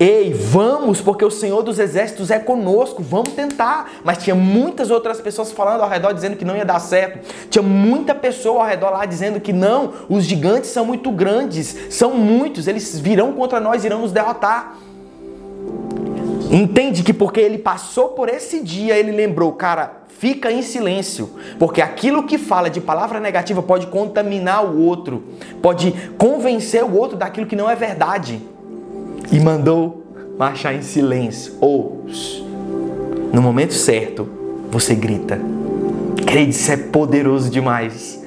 Ei, 0.00 0.32
vamos, 0.32 1.00
porque 1.00 1.24
o 1.24 1.30
Senhor 1.30 1.62
dos 1.62 1.78
Exércitos 1.78 2.30
é 2.30 2.38
conosco, 2.38 3.02
vamos 3.02 3.30
tentar. 3.34 3.90
Mas 4.04 4.18
tinha 4.18 4.34
muitas 4.34 4.90
outras 4.90 5.20
pessoas 5.20 5.52
falando 5.52 5.82
ao 5.82 5.88
redor 5.88 6.12
dizendo 6.12 6.36
que 6.36 6.44
não 6.44 6.56
ia 6.56 6.64
dar 6.64 6.80
certo. 6.80 7.26
Tinha 7.48 7.62
muita 7.62 8.14
pessoa 8.14 8.62
ao 8.62 8.68
redor 8.68 8.90
lá 8.90 9.04
dizendo 9.04 9.40
que 9.40 9.52
não, 9.52 9.92
os 10.08 10.24
gigantes 10.24 10.70
são 10.70 10.84
muito 10.84 11.10
grandes, 11.10 11.76
são 11.90 12.14
muitos, 12.14 12.66
eles 12.66 12.98
virão 12.98 13.32
contra 13.32 13.58
nós, 13.58 13.84
irão 13.84 14.00
nos 14.00 14.12
derrotar. 14.12 14.76
Entende 16.50 17.02
que 17.02 17.12
porque 17.12 17.40
ele 17.40 17.58
passou 17.58 18.08
por 18.08 18.28
esse 18.28 18.62
dia, 18.62 18.96
ele 18.96 19.12
lembrou, 19.12 19.52
cara, 19.52 20.02
fica 20.18 20.50
em 20.50 20.62
silêncio, 20.62 21.30
porque 21.58 21.80
aquilo 21.80 22.24
que 22.24 22.38
fala 22.38 22.70
de 22.70 22.80
palavra 22.80 23.20
negativa 23.20 23.62
pode 23.62 23.86
contaminar 23.86 24.64
o 24.64 24.80
outro, 24.80 25.22
pode 25.62 25.92
convencer 26.16 26.82
o 26.82 26.96
outro 26.96 27.16
daquilo 27.16 27.46
que 27.46 27.54
não 27.54 27.68
é 27.68 27.76
verdade. 27.76 28.40
E 29.30 29.38
mandou 29.38 30.04
marchar 30.38 30.74
em 30.74 30.82
silêncio. 30.82 31.54
Ou, 31.60 32.06
no 33.32 33.42
momento 33.42 33.74
certo, 33.74 34.28
você 34.70 34.94
grita. 34.94 35.38
Crede, 36.26 36.50
isso 36.50 36.72
é 36.72 36.76
poderoso 36.76 37.50
demais. 37.50 38.22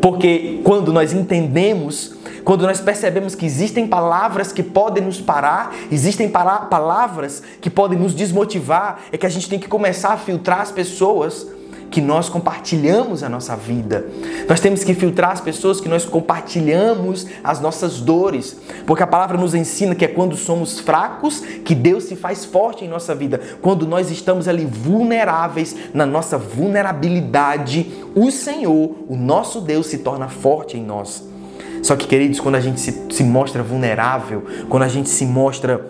Porque 0.00 0.60
quando 0.64 0.92
nós 0.92 1.12
entendemos 1.12 2.14
quando 2.44 2.62
nós 2.62 2.80
percebemos 2.80 3.34
que 3.34 3.46
existem 3.46 3.86
palavras 3.86 4.52
que 4.52 4.62
podem 4.62 5.04
nos 5.04 5.20
parar, 5.20 5.74
existem 5.90 6.28
palavras 6.28 7.42
que 7.60 7.70
podem 7.70 7.98
nos 7.98 8.14
desmotivar, 8.14 9.00
é 9.12 9.18
que 9.18 9.26
a 9.26 9.30
gente 9.30 9.48
tem 9.48 9.58
que 9.58 9.68
começar 9.68 10.12
a 10.12 10.16
filtrar 10.16 10.60
as 10.60 10.70
pessoas 10.70 11.46
que 11.92 12.00
nós 12.00 12.28
compartilhamos 12.28 13.22
a 13.22 13.28
nossa 13.28 13.54
vida. 13.54 14.06
Nós 14.48 14.60
temos 14.60 14.82
que 14.82 14.94
filtrar 14.94 15.30
as 15.30 15.42
pessoas 15.42 15.78
que 15.78 15.90
nós 15.90 16.06
compartilhamos 16.06 17.26
as 17.44 17.60
nossas 17.60 18.00
dores, 18.00 18.56
porque 18.86 19.02
a 19.02 19.06
palavra 19.06 19.36
nos 19.36 19.54
ensina 19.54 19.94
que 19.94 20.06
é 20.06 20.08
quando 20.08 20.34
somos 20.34 20.80
fracos 20.80 21.40
que 21.40 21.74
Deus 21.74 22.04
se 22.04 22.16
faz 22.16 22.46
forte 22.46 22.84
em 22.84 22.88
nossa 22.88 23.14
vida. 23.14 23.38
Quando 23.60 23.86
nós 23.86 24.10
estamos 24.10 24.48
ali 24.48 24.64
vulneráveis, 24.64 25.76
na 25.92 26.06
nossa 26.06 26.38
vulnerabilidade, 26.38 27.92
o 28.14 28.30
Senhor, 28.30 28.96
o 29.06 29.14
nosso 29.14 29.60
Deus, 29.60 29.86
se 29.86 29.98
torna 29.98 30.28
forte 30.28 30.78
em 30.78 30.82
nós. 30.82 31.31
Só 31.82 31.96
que, 31.96 32.06
queridos, 32.06 32.40
quando 32.40 32.54
a 32.54 32.60
gente 32.60 32.80
se, 32.80 33.06
se 33.10 33.24
mostra 33.24 33.62
vulnerável, 33.62 34.44
quando 34.68 34.84
a 34.84 34.88
gente 34.88 35.08
se 35.08 35.26
mostra 35.26 35.84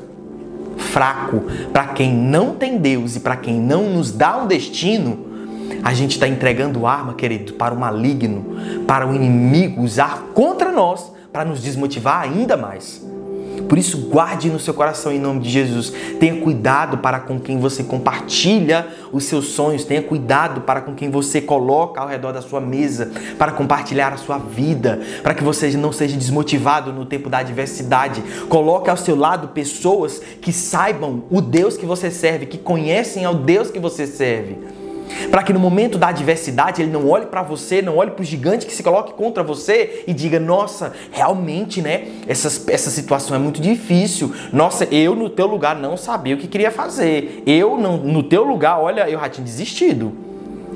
fraco 0.76 1.44
para 1.72 1.88
quem 1.88 2.12
não 2.12 2.54
tem 2.54 2.78
Deus 2.78 3.14
e 3.14 3.20
para 3.20 3.36
quem 3.36 3.60
não 3.60 3.90
nos 3.90 4.10
dá 4.10 4.38
um 4.38 4.46
destino, 4.46 5.32
a 5.82 5.92
gente 5.92 6.12
está 6.12 6.26
entregando 6.26 6.86
arma, 6.86 7.14
querido, 7.14 7.54
para 7.54 7.74
o 7.74 7.78
maligno, 7.78 8.84
para 8.86 9.06
o 9.06 9.14
inimigo 9.14 9.82
usar 9.82 10.30
contra 10.34 10.72
nós 10.72 11.12
para 11.32 11.44
nos 11.44 11.62
desmotivar 11.62 12.22
ainda 12.22 12.56
mais. 12.56 13.02
Por 13.68 13.78
isso, 13.78 14.08
guarde 14.08 14.50
no 14.50 14.58
seu 14.58 14.74
coração 14.74 15.12
em 15.12 15.18
nome 15.18 15.40
de 15.40 15.50
Jesus. 15.50 15.92
Tenha 16.18 16.40
cuidado 16.40 16.98
para 16.98 17.20
com 17.20 17.40
quem 17.40 17.58
você 17.58 17.82
compartilha 17.82 18.86
os 19.12 19.24
seus 19.24 19.46
sonhos. 19.46 19.84
Tenha 19.84 20.02
cuidado 20.02 20.62
para 20.62 20.80
com 20.80 20.94
quem 20.94 21.10
você 21.10 21.40
coloca 21.40 22.00
ao 22.00 22.08
redor 22.08 22.32
da 22.32 22.42
sua 22.42 22.60
mesa 22.60 23.10
para 23.38 23.52
compartilhar 23.52 24.12
a 24.12 24.16
sua 24.16 24.38
vida, 24.38 25.00
para 25.22 25.34
que 25.34 25.42
você 25.42 25.70
não 25.76 25.92
seja 25.92 26.16
desmotivado 26.16 26.92
no 26.92 27.04
tempo 27.04 27.30
da 27.30 27.38
adversidade. 27.38 28.22
Coloque 28.48 28.90
ao 28.90 28.96
seu 28.96 29.16
lado 29.16 29.48
pessoas 29.48 30.20
que 30.40 30.52
saibam 30.52 31.24
o 31.30 31.40
Deus 31.40 31.76
que 31.76 31.86
você 31.86 32.10
serve, 32.10 32.46
que 32.46 32.58
conhecem 32.58 33.24
ao 33.24 33.34
Deus 33.34 33.70
que 33.70 33.78
você 33.78 34.06
serve 34.06 34.81
para 35.30 35.42
que 35.42 35.52
no 35.52 35.60
momento 35.60 35.98
da 35.98 36.08
adversidade 36.08 36.82
ele 36.82 36.90
não 36.90 37.08
olhe 37.08 37.26
para 37.26 37.42
você, 37.42 37.80
não 37.82 37.96
olhe 37.96 38.10
para 38.10 38.22
o 38.22 38.24
gigante 38.24 38.66
que 38.66 38.72
se 38.72 38.82
coloque 38.82 39.12
contra 39.12 39.42
você 39.42 40.04
e 40.06 40.12
diga: 40.12 40.38
Nossa, 40.38 40.92
realmente, 41.10 41.80
né? 41.80 42.08
Essa, 42.26 42.70
essa 42.70 42.90
situação 42.90 43.36
é 43.36 43.38
muito 43.38 43.60
difícil. 43.60 44.32
Nossa, 44.52 44.84
eu 44.84 45.14
no 45.14 45.28
teu 45.28 45.46
lugar 45.46 45.76
não 45.76 45.96
sabia 45.96 46.34
o 46.34 46.38
que 46.38 46.46
queria 46.46 46.70
fazer. 46.70 47.42
Eu 47.46 47.78
não, 47.78 47.96
no 47.96 48.22
teu 48.22 48.44
lugar, 48.44 48.78
olha, 48.80 49.08
eu 49.08 49.18
já 49.20 49.28
tinha 49.28 49.44
desistido. 49.44 50.12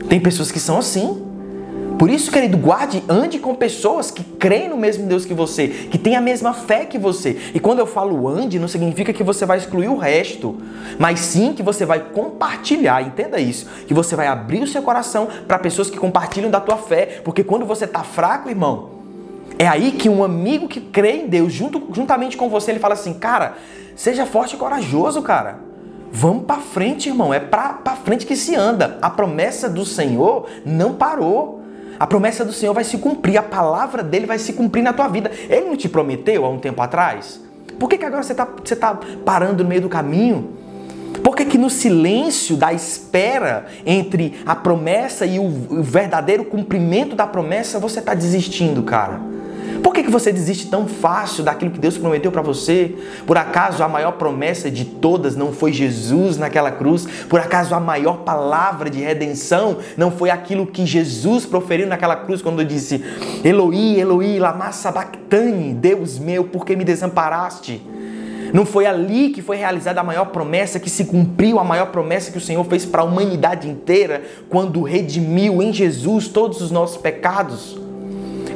Tem 0.09 0.21
pessoas 0.21 0.51
que 0.51 0.61
são 0.61 0.79
assim. 0.79 1.23
Por 1.99 2.11
isso, 2.11 2.31
querido, 2.31 2.59
guarde, 2.59 3.03
ande 3.09 3.39
com 3.39 3.55
pessoas 3.55 4.11
que 4.11 4.23
creem 4.23 4.69
no 4.69 4.77
mesmo 4.77 5.07
Deus 5.07 5.25
que 5.25 5.33
você, 5.33 5.69
que 5.69 5.97
têm 5.97 6.15
a 6.15 6.21
mesma 6.21 6.53
fé 6.53 6.85
que 6.85 6.99
você. 6.99 7.39
E 7.55 7.61
quando 7.61 7.79
eu 7.79 7.87
falo 7.87 8.29
ande, 8.29 8.59
não 8.59 8.69
significa 8.69 9.15
que 9.15 9.23
você 9.23 9.47
vai 9.47 9.57
excluir 9.57 9.89
o 9.89 9.97
resto, 9.97 10.57
mas 10.99 11.21
sim 11.21 11.55
que 11.55 11.63
você 11.63 11.87
vai 11.87 12.01
compartilhar, 12.01 13.03
entenda 13.03 13.41
isso, 13.41 13.67
que 13.87 13.95
você 13.95 14.15
vai 14.15 14.27
abrir 14.27 14.63
o 14.63 14.67
seu 14.67 14.83
coração 14.83 15.29
para 15.49 15.59
pessoas 15.59 15.89
que 15.89 15.97
compartilham 15.97 16.51
da 16.51 16.61
tua 16.61 16.77
fé, 16.77 17.21
porque 17.25 17.43
quando 17.43 17.65
você 17.65 17.87
está 17.87 18.03
fraco, 18.03 18.51
irmão, 18.51 18.91
é 19.59 19.67
aí 19.67 19.93
que 19.93 20.09
um 20.09 20.23
amigo 20.23 20.69
que 20.69 20.81
crê 20.81 21.23
em 21.23 21.29
Deus, 21.29 21.51
junto, 21.51 21.89
juntamente 21.93 22.37
com 22.37 22.51
você, 22.51 22.73
ele 22.73 22.79
fala 22.79 22.93
assim, 22.93 23.15
cara, 23.15 23.55
seja 23.95 24.27
forte 24.27 24.55
e 24.55 24.59
corajoso, 24.59 25.23
cara. 25.23 25.61
Vamos 26.13 26.45
para 26.45 26.61
frente, 26.61 27.09
irmão. 27.09 27.33
É 27.33 27.41
para 27.41 27.97
frente 28.05 28.27
que 28.27 28.37
se 28.37 28.55
anda. 28.55 28.99
A 29.03 29.11
promessa 29.11 29.69
do 29.69 29.85
Senhor 29.85 30.47
não 30.65 30.95
parou. 30.95 31.56
A 31.99 32.07
promessa 32.07 32.45
do 32.45 32.53
Senhor 32.53 32.73
vai 32.73 32.85
se 32.85 32.99
cumprir, 32.99 33.37
a 33.37 33.43
palavra 33.43 34.03
dele 34.03 34.27
vai 34.27 34.39
se 34.39 34.53
cumprir 34.53 34.83
na 34.83 34.93
tua 34.93 35.09
vida. 35.09 35.31
Ele 35.49 35.67
não 35.67 35.77
te 35.77 35.89
prometeu 35.89 36.45
há 36.45 36.49
um 36.49 36.59
tempo 36.59 36.83
atrás? 36.83 37.41
Por 37.79 37.89
que, 37.89 37.99
que 37.99 38.05
agora 38.05 38.23
você 38.23 38.33
está 38.33 38.45
você 38.45 38.77
tá 38.77 38.99
parando 39.25 39.63
no 39.63 39.69
meio 39.69 39.83
do 39.83 39.89
caminho? 39.89 40.51
Por 41.23 41.35
que, 41.35 41.45
que 41.45 41.59
no 41.59 41.71
silêncio 41.71 42.57
da 42.57 42.73
espera 42.73 43.67
entre 43.85 44.35
a 44.45 44.55
promessa 44.55 45.27
e 45.27 45.39
o, 45.39 45.45
o 45.45 45.83
verdadeiro 45.83 46.45
cumprimento 46.45 47.17
da 47.17 47.27
promessa 47.27 47.79
você 47.79 47.99
está 47.99 48.15
desistindo, 48.15 48.83
cara? 48.83 49.21
Por 49.83 49.93
que, 49.93 50.03
que 50.03 50.11
você 50.11 50.33
desiste 50.33 50.69
tão 50.69 50.87
fácil 50.87 51.45
daquilo 51.45 51.71
que 51.71 51.79
Deus 51.79 51.97
prometeu 51.97 52.33
para 52.33 52.43
você? 52.43 52.95
Por 53.27 53.37
acaso 53.39 53.83
a 53.83 53.89
maior 53.89 54.13
promessa 54.13 54.71
de 54.71 54.85
todas 54.85 55.37
não 55.37 55.53
foi 55.53 55.73
Jesus 55.73 56.37
naquela 56.37 56.71
cruz? 56.71 57.07
Por 57.29 57.41
acaso 57.41 57.75
a 57.75 57.81
maior 57.81 58.19
palavra 58.19 58.91
de 58.91 59.01
redenção 59.01 59.79
não 59.97 60.11
foi 60.11 60.31
aquilo 60.31 60.67
que 60.67 60.87
Jesus 60.87 61.47
proferiu 61.47 61.87
naquela 61.87 62.17
cruz 62.17 62.43
quando 62.43 62.65
disse: 62.65 63.05
Eloi, 63.45 63.99
Eloi, 63.99 64.39
lama 64.39 64.73
sabachthani, 64.73 65.73
Deus 65.73 66.19
meu, 66.19 66.45
por 66.45 66.65
que 66.65 66.77
me 66.77 66.85
desamparaste? 66.85 67.83
Não 68.53 68.65
foi 68.65 68.87
ali 68.87 69.31
que 69.31 69.43
foi 69.43 69.57
realizada 69.57 70.01
a 70.01 70.05
maior 70.05 70.27
promessa, 70.27 70.79
que 70.79 70.89
se 70.89 71.05
cumpriu 71.05 71.59
a 71.59 71.65
maior 71.65 71.87
promessa 71.87 72.31
que 72.31 72.39
o 72.39 72.41
Senhor 72.41 72.65
fez 72.65 72.85
para 72.85 73.03
a 73.03 73.05
humanidade 73.05 73.69
inteira 73.69 74.23
quando 74.49 74.83
redimiu 74.83 75.61
em 75.61 75.73
Jesus 75.73 76.29
todos 76.29 76.61
os 76.61 76.71
nossos 76.71 76.97
pecados? 76.97 77.86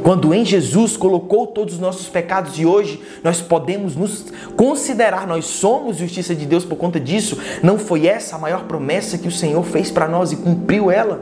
Quando 0.02 0.33
em 0.33 0.45
Jesus 0.45 0.97
colocou 0.97 1.47
todos 1.47 1.75
os 1.75 1.80
nossos 1.80 2.09
pecados 2.09 2.59
e 2.59 2.64
hoje 2.64 3.00
nós 3.23 3.40
podemos 3.40 3.95
nos 3.95 4.26
considerar, 4.57 5.26
nós 5.26 5.45
somos 5.45 5.99
justiça 5.99 6.35
de 6.35 6.47
Deus 6.47 6.64
por 6.64 6.76
conta 6.76 6.99
disso, 6.99 7.38
não 7.62 7.78
foi 7.78 8.07
essa 8.07 8.37
a 8.37 8.38
maior 8.38 8.64
promessa 8.64 9.19
que 9.19 9.28
o 9.28 9.33
Senhor 9.33 9.62
fez 9.64 9.90
para 9.90 10.09
nós 10.09 10.33
e 10.33 10.37
cumpriu 10.37 10.90
ela? 10.90 11.21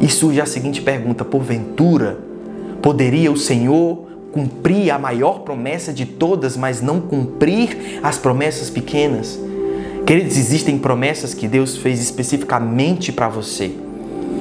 E 0.00 0.08
surge 0.08 0.40
a 0.40 0.46
seguinte 0.46 0.80
pergunta: 0.80 1.24
porventura, 1.24 2.18
poderia 2.80 3.30
o 3.30 3.36
Senhor 3.36 4.06
cumprir 4.32 4.90
a 4.90 4.98
maior 4.98 5.40
promessa 5.40 5.92
de 5.92 6.06
todas, 6.06 6.56
mas 6.56 6.80
não 6.80 7.00
cumprir 7.00 8.00
as 8.02 8.16
promessas 8.16 8.70
pequenas? 8.70 9.38
Queridos, 10.06 10.38
existem 10.38 10.78
promessas 10.78 11.34
que 11.34 11.46
Deus 11.46 11.76
fez 11.76 12.00
especificamente 12.00 13.12
para 13.12 13.28
você 13.28 13.89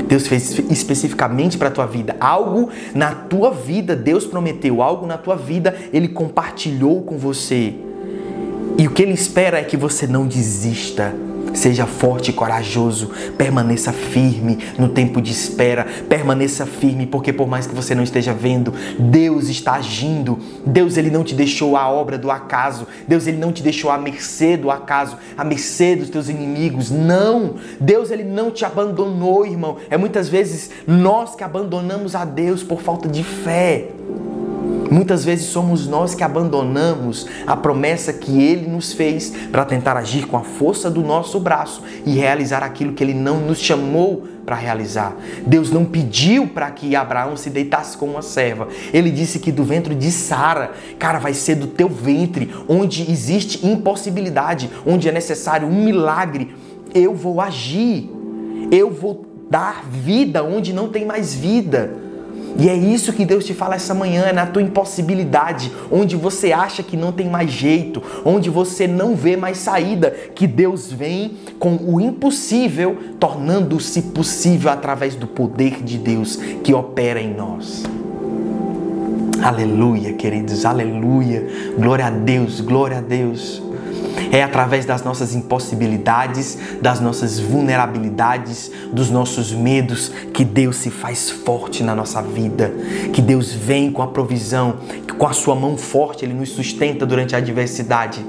Deus 0.09 0.27
fez 0.27 0.57
especificamente 0.71 1.55
para 1.55 1.67
a 1.67 1.71
tua 1.71 1.85
vida. 1.85 2.17
Algo 2.19 2.69
na 2.95 3.13
tua 3.13 3.51
vida, 3.51 3.95
Deus 3.95 4.25
prometeu, 4.25 4.81
algo 4.81 5.05
na 5.05 5.19
tua 5.19 5.35
vida, 5.35 5.75
Ele 5.93 6.07
compartilhou 6.07 7.03
com 7.03 7.15
você. 7.15 7.75
E 8.75 8.87
o 8.87 8.91
que 8.91 9.03
Ele 9.03 9.13
espera 9.13 9.59
é 9.59 9.63
que 9.63 9.77
você 9.77 10.07
não 10.07 10.25
desista 10.25 11.13
Seja 11.53 11.85
forte 11.85 12.29
e 12.31 12.33
corajoso, 12.33 13.11
permaneça 13.37 13.91
firme 13.91 14.59
no 14.77 14.89
tempo 14.89 15.21
de 15.21 15.31
espera, 15.31 15.85
permaneça 16.07 16.65
firme, 16.65 17.05
porque 17.05 17.33
por 17.33 17.47
mais 17.47 17.67
que 17.67 17.75
você 17.75 17.93
não 17.95 18.03
esteja 18.03 18.33
vendo, 18.33 18.73
Deus 18.99 19.49
está 19.49 19.73
agindo. 19.73 20.39
Deus 20.65 20.97
ele 20.97 21.09
não 21.09 21.23
te 21.23 21.35
deixou 21.35 21.75
a 21.75 21.89
obra 21.89 22.17
do 22.17 22.31
acaso. 22.31 22.87
Deus 23.07 23.27
ele 23.27 23.37
não 23.37 23.51
te 23.51 23.63
deixou 23.63 23.91
à 23.91 23.97
mercê 23.97 24.57
do 24.57 24.71
acaso, 24.71 25.17
à 25.37 25.43
mercê 25.43 25.95
dos 25.95 26.09
teus 26.09 26.29
inimigos. 26.29 26.91
Não! 26.91 27.55
Deus 27.79 28.11
ele 28.11 28.23
não 28.23 28.51
te 28.51 28.65
abandonou, 28.65 29.45
irmão. 29.45 29.77
É 29.89 29.97
muitas 29.97 30.29
vezes 30.29 30.69
nós 30.87 31.35
que 31.35 31.43
abandonamos 31.43 32.15
a 32.15 32.25
Deus 32.25 32.63
por 32.63 32.81
falta 32.81 33.07
de 33.07 33.23
fé. 33.23 33.89
Muitas 34.89 35.23
vezes 35.23 35.47
somos 35.47 35.87
nós 35.87 36.15
que 36.15 36.23
abandonamos 36.23 37.27
a 37.45 37.55
promessa 37.55 38.11
que 38.11 38.41
ele 38.41 38.67
nos 38.67 38.93
fez 38.93 39.31
para 39.51 39.65
tentar 39.65 39.95
agir 39.97 40.25
com 40.27 40.37
a 40.37 40.43
força 40.43 40.89
do 40.89 41.01
nosso 41.01 41.39
braço 41.39 41.83
e 42.05 42.15
realizar 42.15 42.63
aquilo 42.63 42.93
que 42.93 43.03
ele 43.03 43.13
não 43.13 43.39
nos 43.39 43.59
chamou 43.59 44.27
para 44.45 44.55
realizar. 44.55 45.15
Deus 45.45 45.69
não 45.69 45.85
pediu 45.85 46.47
para 46.47 46.71
que 46.71 46.95
Abraão 46.95 47.37
se 47.37 47.51
deitasse 47.51 47.95
com 47.95 48.07
uma 48.07 48.23
serva. 48.23 48.67
Ele 48.91 49.11
disse 49.11 49.37
que 49.37 49.51
do 49.51 49.63
ventre 49.63 49.93
de 49.93 50.11
Sara, 50.11 50.71
cara, 50.97 51.19
vai 51.19 51.35
ser 51.35 51.55
do 51.55 51.67
teu 51.67 51.87
ventre, 51.87 52.51
onde 52.67 53.09
existe 53.11 53.65
impossibilidade, 53.65 54.69
onde 54.87 55.07
é 55.07 55.11
necessário 55.11 55.67
um 55.67 55.83
milagre. 55.83 56.55
Eu 56.95 57.13
vou 57.13 57.39
agir. 57.39 58.09
Eu 58.71 58.89
vou 58.89 59.25
dar 59.49 59.85
vida 59.85 60.43
onde 60.43 60.73
não 60.73 60.89
tem 60.89 61.05
mais 61.05 61.33
vida. 61.33 62.08
E 62.57 62.67
é 62.67 62.75
isso 62.75 63.13
que 63.13 63.25
Deus 63.25 63.45
te 63.45 63.53
fala 63.53 63.75
essa 63.75 63.93
manhã, 63.93 64.23
é 64.23 64.33
na 64.33 64.45
tua 64.45 64.61
impossibilidade, 64.61 65.71
onde 65.91 66.15
você 66.15 66.51
acha 66.51 66.83
que 66.83 66.97
não 66.97 67.11
tem 67.11 67.29
mais 67.29 67.51
jeito, 67.51 68.01
onde 68.25 68.49
você 68.49 68.87
não 68.87 69.15
vê 69.15 69.37
mais 69.37 69.57
saída, 69.57 70.11
que 70.35 70.47
Deus 70.47 70.91
vem 70.91 71.37
com 71.57 71.75
o 71.75 72.01
impossível, 72.01 72.97
tornando-se 73.19 74.01
possível 74.01 74.71
através 74.71 75.15
do 75.15 75.27
poder 75.27 75.83
de 75.83 75.97
Deus 75.97 76.35
que 76.63 76.73
opera 76.73 77.21
em 77.21 77.33
nós. 77.33 77.83
Aleluia, 79.41 80.13
queridos, 80.13 80.65
aleluia. 80.65 81.47
Glória 81.77 82.07
a 82.07 82.09
Deus, 82.09 82.59
glória 82.59 82.97
a 82.97 83.01
Deus. 83.01 83.68
É 84.31 84.43
através 84.43 84.85
das 84.85 85.03
nossas 85.03 85.33
impossibilidades, 85.33 86.57
das 86.81 86.99
nossas 86.99 87.39
vulnerabilidades, 87.39 88.71
dos 88.93 89.09
nossos 89.09 89.51
medos 89.51 90.11
que 90.33 90.45
Deus 90.45 90.77
se 90.77 90.91
faz 90.91 91.29
forte 91.29 91.83
na 91.83 91.95
nossa 91.95 92.21
vida, 92.21 92.71
que 93.13 93.21
Deus 93.21 93.51
vem 93.51 93.91
com 93.91 94.01
a 94.01 94.07
provisão, 94.07 94.77
que 95.07 95.13
com 95.13 95.27
a 95.27 95.33
sua 95.33 95.55
mão 95.55 95.77
forte 95.77 96.23
ele 96.23 96.33
nos 96.33 96.49
sustenta 96.49 97.05
durante 97.05 97.35
a 97.35 97.39
adversidade. 97.39 98.23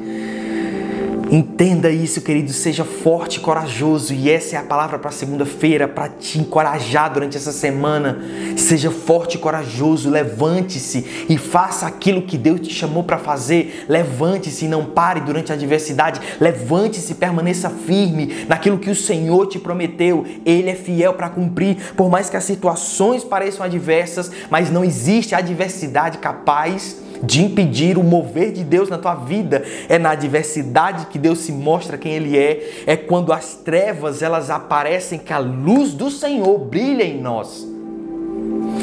Entenda 1.30 1.88
isso, 1.90 2.20
querido, 2.20 2.52
seja 2.52 2.84
forte 2.84 3.36
e 3.36 3.40
corajoso. 3.40 4.12
E 4.12 4.28
essa 4.28 4.56
é 4.56 4.58
a 4.58 4.64
palavra 4.64 4.98
para 4.98 5.12
segunda-feira, 5.12 5.86
para 5.86 6.08
te 6.08 6.40
encorajar 6.40 7.12
durante 7.12 7.36
essa 7.36 7.52
semana. 7.52 8.18
Seja 8.56 8.90
forte 8.90 9.36
e 9.36 9.38
corajoso, 9.38 10.10
levante-se 10.10 11.26
e 11.28 11.38
faça 11.38 11.86
aquilo 11.86 12.22
que 12.22 12.36
Deus 12.36 12.60
te 12.60 12.74
chamou 12.74 13.04
para 13.04 13.16
fazer. 13.16 13.86
Levante-se 13.88 14.64
e 14.64 14.68
não 14.68 14.86
pare 14.86 15.20
durante 15.20 15.52
a 15.52 15.54
adversidade. 15.54 16.20
Levante-se 16.40 17.12
e 17.12 17.14
permaneça 17.14 17.70
firme 17.70 18.46
naquilo 18.48 18.78
que 18.78 18.90
o 18.90 18.96
Senhor 18.96 19.46
te 19.46 19.60
prometeu. 19.60 20.26
Ele 20.44 20.68
é 20.68 20.74
fiel 20.74 21.14
para 21.14 21.30
cumprir, 21.30 21.76
por 21.96 22.10
mais 22.10 22.28
que 22.28 22.36
as 22.36 22.44
situações 22.44 23.22
pareçam 23.22 23.64
adversas, 23.64 24.32
mas 24.50 24.68
não 24.68 24.84
existe 24.84 25.32
adversidade 25.36 26.18
capaz 26.18 26.96
de 27.22 27.42
impedir 27.42 27.98
o 27.98 28.02
mover 28.02 28.52
de 28.52 28.64
Deus 28.64 28.88
na 28.88 28.98
tua 28.98 29.14
vida. 29.14 29.62
É 29.88 29.98
na 29.98 30.10
adversidade 30.10 31.06
que 31.06 31.18
Deus 31.18 31.40
se 31.40 31.52
mostra 31.52 31.98
quem 31.98 32.12
Ele 32.12 32.36
é. 32.36 32.84
É 32.86 32.96
quando 32.96 33.32
as 33.32 33.54
trevas 33.54 34.22
elas 34.22 34.50
aparecem 34.50 35.18
que 35.18 35.32
a 35.32 35.38
luz 35.38 35.92
do 35.92 36.10
Senhor 36.10 36.58
brilha 36.58 37.04
em 37.04 37.20
nós. 37.20 37.66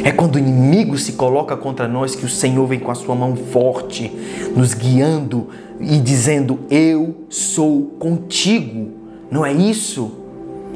É 0.04 0.12
quando 0.12 0.36
o 0.36 0.40
inimigo 0.40 0.98
se 0.98 1.14
coloca 1.14 1.58
contra 1.58 1.88
nós 1.88 2.16
que 2.16 2.26
o 2.26 2.30
Senhor 2.30 2.66
vem 2.68 2.80
com 2.80 2.92
a 2.92 2.96
sua 2.96 3.16
mão 3.16 3.36
forte, 3.36 4.12
nos 4.56 4.74
guiando 4.74 5.48
e 5.80 6.00
dizendo: 6.00 6.60
Eu 6.70 7.16
sou 7.30 7.96
contigo. 8.00 8.92
Não 9.30 9.46
é 9.46 9.52
isso? 9.52 10.27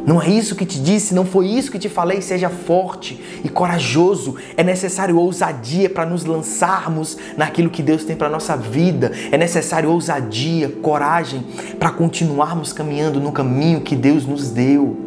Não 0.05 0.21
é 0.21 0.29
isso 0.29 0.55
que 0.55 0.65
te 0.65 0.79
disse, 0.79 1.13
não 1.13 1.25
foi 1.25 1.47
isso 1.47 1.71
que 1.71 1.79
te 1.79 1.89
falei. 1.89 2.21
Seja 2.21 2.49
forte 2.49 3.19
e 3.43 3.49
corajoso. 3.49 4.35
É 4.57 4.63
necessário 4.63 5.17
ousadia 5.17 5.89
para 5.89 6.05
nos 6.05 6.25
lançarmos 6.25 7.17
naquilo 7.37 7.69
que 7.69 7.83
Deus 7.83 8.03
tem 8.03 8.15
para 8.15 8.29
nossa 8.29 8.57
vida. 8.57 9.11
É 9.31 9.37
necessário 9.37 9.89
ousadia, 9.89 10.69
coragem 10.69 11.43
para 11.79 11.91
continuarmos 11.91 12.73
caminhando 12.73 13.19
no 13.19 13.31
caminho 13.31 13.81
que 13.81 13.95
Deus 13.95 14.25
nos 14.25 14.49
deu. 14.49 14.97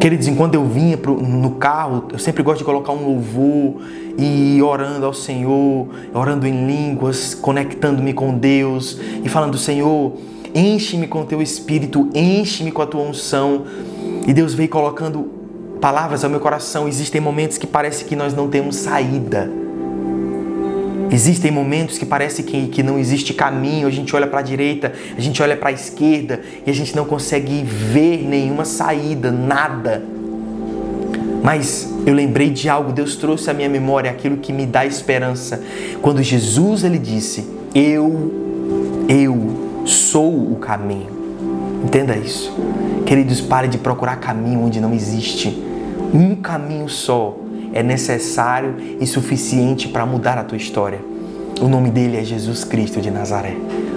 Queridos, 0.00 0.28
enquanto 0.28 0.54
eu 0.54 0.64
vinha 0.64 0.96
pro, 0.96 1.20
no 1.20 1.52
carro, 1.52 2.04
eu 2.12 2.20
sempre 2.20 2.40
gosto 2.40 2.58
de 2.58 2.64
colocar 2.64 2.92
um 2.92 3.04
louvor 3.04 3.82
e 4.16 4.62
orando 4.62 5.04
ao 5.04 5.12
Senhor, 5.12 5.88
orando 6.14 6.46
em 6.46 6.66
línguas, 6.66 7.34
conectando-me 7.34 8.12
com 8.12 8.38
Deus 8.38 8.98
e 9.24 9.28
falando: 9.28 9.58
Senhor 9.58 10.12
enche-me 10.58 11.06
com 11.06 11.24
teu 11.24 11.40
espírito, 11.40 12.10
enche-me 12.14 12.72
com 12.72 12.82
a 12.82 12.86
tua 12.86 13.02
unção. 13.02 13.64
E 14.26 14.32
Deus 14.32 14.54
veio 14.54 14.68
colocando 14.68 15.30
palavras 15.80 16.24
ao 16.24 16.30
meu 16.30 16.40
coração. 16.40 16.88
Existem 16.88 17.20
momentos 17.20 17.56
que 17.56 17.66
parece 17.66 18.04
que 18.04 18.16
nós 18.16 18.34
não 18.34 18.48
temos 18.48 18.76
saída. 18.76 19.50
Existem 21.10 21.50
momentos 21.50 21.96
que 21.96 22.04
parece 22.04 22.42
que, 22.42 22.68
que 22.68 22.82
não 22.82 22.98
existe 22.98 23.32
caminho, 23.32 23.88
a 23.88 23.90
gente 23.90 24.14
olha 24.14 24.26
para 24.26 24.40
a 24.40 24.42
direita, 24.42 24.92
a 25.16 25.20
gente 25.20 25.42
olha 25.42 25.56
para 25.56 25.70
a 25.70 25.72
esquerda 25.72 26.42
e 26.66 26.70
a 26.70 26.74
gente 26.74 26.94
não 26.94 27.06
consegue 27.06 27.62
ver 27.62 28.28
nenhuma 28.28 28.66
saída, 28.66 29.30
nada. 29.30 30.02
Mas 31.42 31.90
eu 32.04 32.12
lembrei 32.12 32.50
de 32.50 32.68
algo, 32.68 32.92
Deus 32.92 33.16
trouxe 33.16 33.48
à 33.48 33.54
minha 33.54 33.70
memória 33.70 34.10
aquilo 34.10 34.36
que 34.36 34.52
me 34.52 34.66
dá 34.66 34.84
esperança. 34.84 35.62
Quando 36.02 36.22
Jesus 36.22 36.84
ele 36.84 36.98
disse: 36.98 37.46
"Eu 37.74 38.48
eu 39.08 39.57
sou 39.88 40.52
o 40.52 40.56
caminho. 40.56 41.10
Entenda 41.84 42.16
isso. 42.16 42.52
Queridos, 43.06 43.40
pare 43.40 43.68
de 43.68 43.78
procurar 43.78 44.16
caminho 44.16 44.62
onde 44.62 44.80
não 44.80 44.92
existe. 44.92 45.62
Um 46.12 46.34
caminho 46.36 46.88
só 46.88 47.36
é 47.72 47.82
necessário 47.82 48.76
e 49.00 49.06
suficiente 49.06 49.88
para 49.88 50.04
mudar 50.04 50.38
a 50.38 50.44
tua 50.44 50.56
história. 50.56 51.00
O 51.60 51.68
nome 51.68 51.90
dele 51.90 52.16
é 52.16 52.24
Jesus 52.24 52.64
Cristo 52.64 53.00
de 53.00 53.10
Nazaré. 53.10 53.56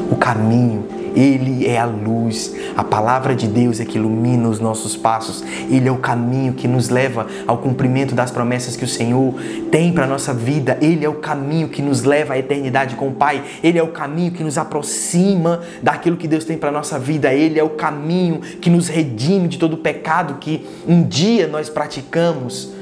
O 0.10 0.16
caminho 0.16 0.86
ele 1.16 1.68
é 1.68 1.78
a 1.78 1.86
luz. 1.86 2.54
A 2.76 2.84
palavra 2.84 3.36
de 3.36 3.48
Deus 3.48 3.80
é 3.80 3.86
que 3.86 3.98
ilumina 3.98 4.48
os 4.48 4.60
nossos 4.60 4.96
passos. 4.96 5.44
Ele 5.70 5.88
é 5.88 5.92
o 5.92 5.98
caminho 5.98 6.54
que 6.54 6.68
nos 6.68 6.90
leva 6.90 7.28
ao 7.46 7.58
cumprimento 7.58 8.16
das 8.16 8.32
promessas 8.32 8.76
que 8.76 8.84
o 8.84 8.88
Senhor 8.88 9.34
tem 9.72 9.92
para 9.94 10.06
a 10.06 10.08
nossa 10.08 10.34
vida. 10.34 10.78
Ele 10.82 11.06
é 11.06 11.10
o 11.10 11.16
caminho 11.16 11.70
que 11.70 11.82
nos 11.82 12.04
leva 12.04 12.34
à 12.34 12.38
eternidade 12.38 12.96
com 12.96 13.10
o 13.10 13.14
Pai. 13.14 13.44
Ele 13.64 13.78
é 13.78 13.84
o 13.84 13.90
caminho 13.90 14.32
que 14.32 14.44
nos 14.44 14.58
aproxima 14.58 15.62
daquilo 15.82 16.18
que 16.18 16.28
Deus 16.28 16.46
tem 16.46 16.58
para 16.58 16.70
a 16.70 16.74
nossa 16.74 16.98
vida. 16.98 17.34
Ele 17.34 17.60
é 17.60 17.64
o 17.64 17.70
caminho 17.72 18.40
que 18.40 18.70
nos 18.70 18.88
redime 18.88 19.48
de 19.48 19.58
todo 19.58 19.74
o 19.74 19.78
pecado 19.78 20.36
que 20.40 20.66
um 20.88 21.04
dia 21.04 21.48
nós 21.48 21.70
praticamos. 21.70 22.81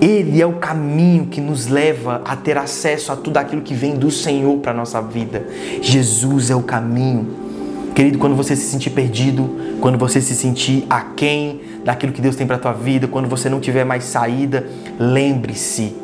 Ele 0.00 0.40
é 0.40 0.46
o 0.46 0.54
caminho 0.54 1.26
que 1.26 1.40
nos 1.40 1.66
leva 1.66 2.22
a 2.24 2.36
ter 2.36 2.56
acesso 2.56 3.10
a 3.10 3.16
tudo 3.16 3.36
aquilo 3.36 3.62
que 3.62 3.74
vem 3.74 3.96
do 3.96 4.10
Senhor 4.10 4.58
para 4.58 4.70
a 4.70 4.74
nossa 4.74 5.00
vida. 5.00 5.46
Jesus 5.82 6.50
é 6.50 6.54
o 6.54 6.62
caminho. 6.62 7.48
Querido, 7.94 8.18
quando 8.18 8.36
você 8.36 8.54
se 8.54 8.70
sentir 8.70 8.90
perdido, 8.90 9.50
quando 9.80 9.98
você 9.98 10.20
se 10.20 10.34
sentir 10.34 10.86
aquém 10.88 11.60
daquilo 11.84 12.12
que 12.12 12.20
Deus 12.20 12.36
tem 12.36 12.46
para 12.46 12.54
a 12.54 12.58
tua 12.60 12.72
vida, 12.72 13.08
quando 13.08 13.28
você 13.28 13.48
não 13.48 13.58
tiver 13.58 13.84
mais 13.84 14.04
saída, 14.04 14.68
lembre-se, 15.00 15.96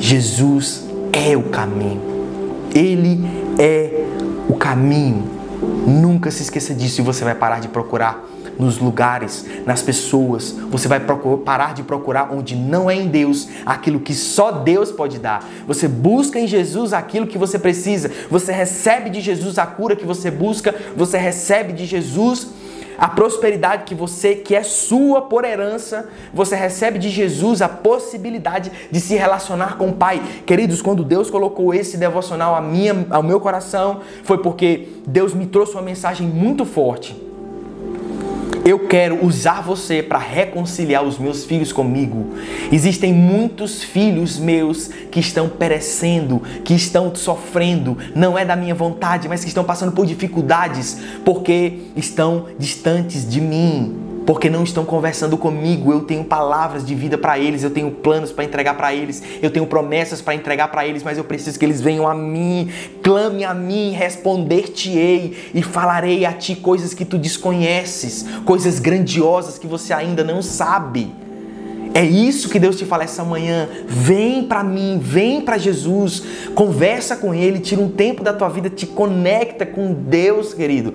Jesus 0.00 0.88
é 1.12 1.36
o 1.36 1.44
caminho. 1.44 2.00
Ele 2.74 3.20
é 3.56 4.04
o 4.48 4.54
caminho. 4.54 5.41
Nunca 5.86 6.30
se 6.30 6.42
esqueça 6.42 6.74
disso 6.74 7.00
e 7.00 7.04
você 7.04 7.24
vai 7.24 7.34
parar 7.34 7.60
de 7.60 7.68
procurar 7.68 8.24
nos 8.58 8.78
lugares, 8.78 9.46
nas 9.64 9.82
pessoas. 9.82 10.54
Você 10.70 10.88
vai 10.88 11.00
procurar, 11.00 11.38
parar 11.38 11.74
de 11.74 11.82
procurar 11.82 12.32
onde 12.32 12.54
não 12.54 12.90
é 12.90 12.94
em 12.94 13.08
Deus 13.08 13.48
aquilo 13.64 14.00
que 14.00 14.14
só 14.14 14.52
Deus 14.52 14.90
pode 14.90 15.18
dar. 15.18 15.48
Você 15.66 15.88
busca 15.88 16.38
em 16.38 16.46
Jesus 16.46 16.92
aquilo 16.92 17.26
que 17.26 17.38
você 17.38 17.58
precisa. 17.58 18.10
Você 18.30 18.52
recebe 18.52 19.10
de 19.10 19.20
Jesus 19.20 19.58
a 19.58 19.66
cura 19.66 19.96
que 19.96 20.04
você 20.04 20.30
busca. 20.30 20.74
Você 20.96 21.18
recebe 21.18 21.72
de 21.72 21.86
Jesus 21.86 22.48
a 23.02 23.08
prosperidade 23.08 23.82
que 23.82 23.96
você 23.96 24.36
que 24.36 24.54
é 24.54 24.62
sua 24.62 25.22
por 25.22 25.44
herança, 25.44 26.08
você 26.32 26.54
recebe 26.54 27.00
de 27.00 27.08
Jesus 27.08 27.60
a 27.60 27.68
possibilidade 27.68 28.70
de 28.92 29.00
se 29.00 29.16
relacionar 29.16 29.76
com 29.76 29.88
o 29.88 29.92
Pai. 29.92 30.22
Queridos, 30.46 30.80
quando 30.80 31.02
Deus 31.02 31.28
colocou 31.28 31.74
esse 31.74 31.96
devocional 31.96 32.62
minha, 32.62 33.04
ao 33.10 33.20
meu 33.20 33.40
coração, 33.40 34.02
foi 34.22 34.38
porque 34.38 34.86
Deus 35.04 35.34
me 35.34 35.46
trouxe 35.46 35.72
uma 35.72 35.82
mensagem 35.82 36.28
muito 36.28 36.64
forte 36.64 37.31
eu 38.64 38.78
quero 38.78 39.24
usar 39.24 39.60
você 39.60 40.02
para 40.02 40.18
reconciliar 40.18 41.02
os 41.02 41.18
meus 41.18 41.44
filhos 41.44 41.72
comigo. 41.72 42.34
Existem 42.70 43.12
muitos 43.12 43.82
filhos 43.82 44.38
meus 44.38 44.88
que 45.10 45.20
estão 45.20 45.48
perecendo, 45.48 46.40
que 46.64 46.74
estão 46.74 47.14
sofrendo, 47.14 47.98
não 48.14 48.38
é 48.38 48.44
da 48.44 48.54
minha 48.54 48.74
vontade, 48.74 49.28
mas 49.28 49.42
que 49.42 49.48
estão 49.48 49.64
passando 49.64 49.92
por 49.92 50.06
dificuldades 50.06 50.98
porque 51.24 51.80
estão 51.96 52.46
distantes 52.58 53.28
de 53.28 53.40
mim 53.40 54.11
porque 54.26 54.48
não 54.48 54.62
estão 54.64 54.84
conversando 54.84 55.36
comigo. 55.36 55.92
Eu 55.92 56.00
tenho 56.00 56.24
palavras 56.24 56.84
de 56.84 56.94
vida 56.94 57.16
para 57.18 57.38
eles, 57.38 57.62
eu 57.62 57.70
tenho 57.70 57.90
planos 57.90 58.32
para 58.32 58.44
entregar 58.44 58.74
para 58.74 58.94
eles, 58.94 59.22
eu 59.40 59.50
tenho 59.50 59.66
promessas 59.66 60.20
para 60.20 60.34
entregar 60.34 60.68
para 60.68 60.86
eles, 60.86 61.02
mas 61.02 61.18
eu 61.18 61.24
preciso 61.24 61.58
que 61.58 61.64
eles 61.64 61.80
venham 61.80 62.06
a 62.06 62.14
mim, 62.14 62.70
clame 63.02 63.44
a 63.44 63.54
mim, 63.54 63.90
responder-te-ei 63.92 65.50
e 65.54 65.62
falarei 65.62 66.24
a 66.24 66.32
ti 66.32 66.56
coisas 66.56 66.94
que 66.94 67.04
tu 67.04 67.18
desconheces, 67.18 68.26
coisas 68.44 68.78
grandiosas 68.78 69.58
que 69.58 69.66
você 69.66 69.92
ainda 69.92 70.24
não 70.24 70.42
sabe. 70.42 71.21
É 71.94 72.04
isso 72.04 72.48
que 72.48 72.58
Deus 72.58 72.76
te 72.76 72.84
fala 72.86 73.04
essa 73.04 73.22
manhã. 73.22 73.68
Vem 73.86 74.44
para 74.44 74.64
mim, 74.64 74.98
vem 75.02 75.42
para 75.42 75.58
Jesus, 75.58 76.22
conversa 76.54 77.16
com 77.16 77.34
Ele, 77.34 77.58
tira 77.58 77.80
um 77.80 77.88
tempo 77.88 78.22
da 78.22 78.32
tua 78.32 78.48
vida, 78.48 78.70
te 78.70 78.86
conecta 78.86 79.66
com 79.66 79.92
Deus, 79.92 80.54
querido. 80.54 80.94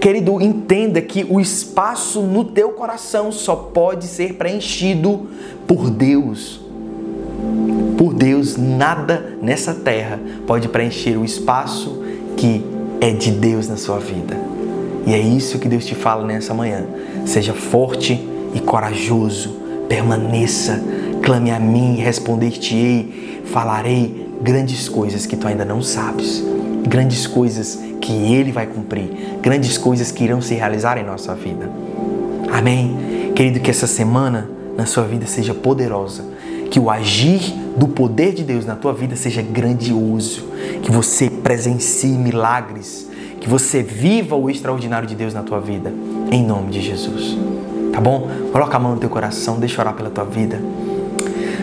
Querido, 0.00 0.40
entenda 0.40 1.00
que 1.00 1.26
o 1.28 1.40
espaço 1.40 2.22
no 2.22 2.44
teu 2.44 2.70
coração 2.70 3.32
só 3.32 3.56
pode 3.56 4.06
ser 4.06 4.34
preenchido 4.34 5.28
por 5.66 5.90
Deus. 5.90 6.60
Por 7.96 8.14
Deus, 8.14 8.56
nada 8.56 9.36
nessa 9.42 9.74
terra 9.74 10.20
pode 10.46 10.68
preencher 10.68 11.16
o 11.16 11.24
espaço 11.24 12.04
que 12.36 12.64
é 13.00 13.10
de 13.10 13.32
Deus 13.32 13.68
na 13.68 13.76
sua 13.76 13.98
vida. 13.98 14.36
E 15.04 15.12
é 15.12 15.18
isso 15.18 15.58
que 15.58 15.68
Deus 15.68 15.84
te 15.84 15.94
fala 15.94 16.24
nessa 16.24 16.54
manhã. 16.54 16.84
Seja 17.26 17.52
forte 17.52 18.20
e 18.54 18.60
corajoso, 18.60 19.67
permaneça, 19.88 20.80
clame 21.22 21.50
a 21.50 21.58
mim, 21.58 21.96
responder-te-ei, 21.96 23.42
falarei 23.46 24.28
grandes 24.40 24.88
coisas 24.88 25.26
que 25.26 25.36
tu 25.36 25.46
ainda 25.46 25.64
não 25.64 25.82
sabes, 25.82 26.44
grandes 26.86 27.26
coisas 27.26 27.78
que 28.00 28.12
Ele 28.12 28.52
vai 28.52 28.66
cumprir, 28.66 29.10
grandes 29.42 29.76
coisas 29.76 30.12
que 30.12 30.24
irão 30.24 30.40
se 30.40 30.54
realizar 30.54 30.98
em 30.98 31.04
nossa 31.04 31.34
vida. 31.34 31.70
Amém? 32.52 33.32
Querido, 33.34 33.60
que 33.60 33.70
essa 33.70 33.86
semana 33.86 34.48
na 34.76 34.86
sua 34.86 35.04
vida 35.04 35.26
seja 35.26 35.54
poderosa, 35.54 36.24
que 36.70 36.78
o 36.78 36.90
agir 36.90 37.40
do 37.76 37.88
poder 37.88 38.32
de 38.34 38.44
Deus 38.44 38.64
na 38.66 38.76
tua 38.76 38.92
vida 38.92 39.16
seja 39.16 39.42
grandioso, 39.42 40.46
que 40.82 40.90
você 40.90 41.30
presencie 41.30 42.12
milagres, 42.12 43.08
que 43.40 43.48
você 43.48 43.82
viva 43.82 44.36
o 44.36 44.50
extraordinário 44.50 45.08
de 45.08 45.14
Deus 45.14 45.32
na 45.32 45.42
tua 45.42 45.60
vida, 45.60 45.92
em 46.30 46.44
nome 46.44 46.70
de 46.70 46.80
Jesus. 46.80 47.36
Tá 47.92 48.00
bom? 48.00 48.28
Coloca 48.52 48.76
a 48.76 48.80
mão 48.80 48.94
no 48.94 49.00
teu 49.00 49.10
coração, 49.10 49.58
deixa 49.58 49.80
orar 49.80 49.94
pela 49.94 50.10
tua 50.10 50.24
vida. 50.24 50.60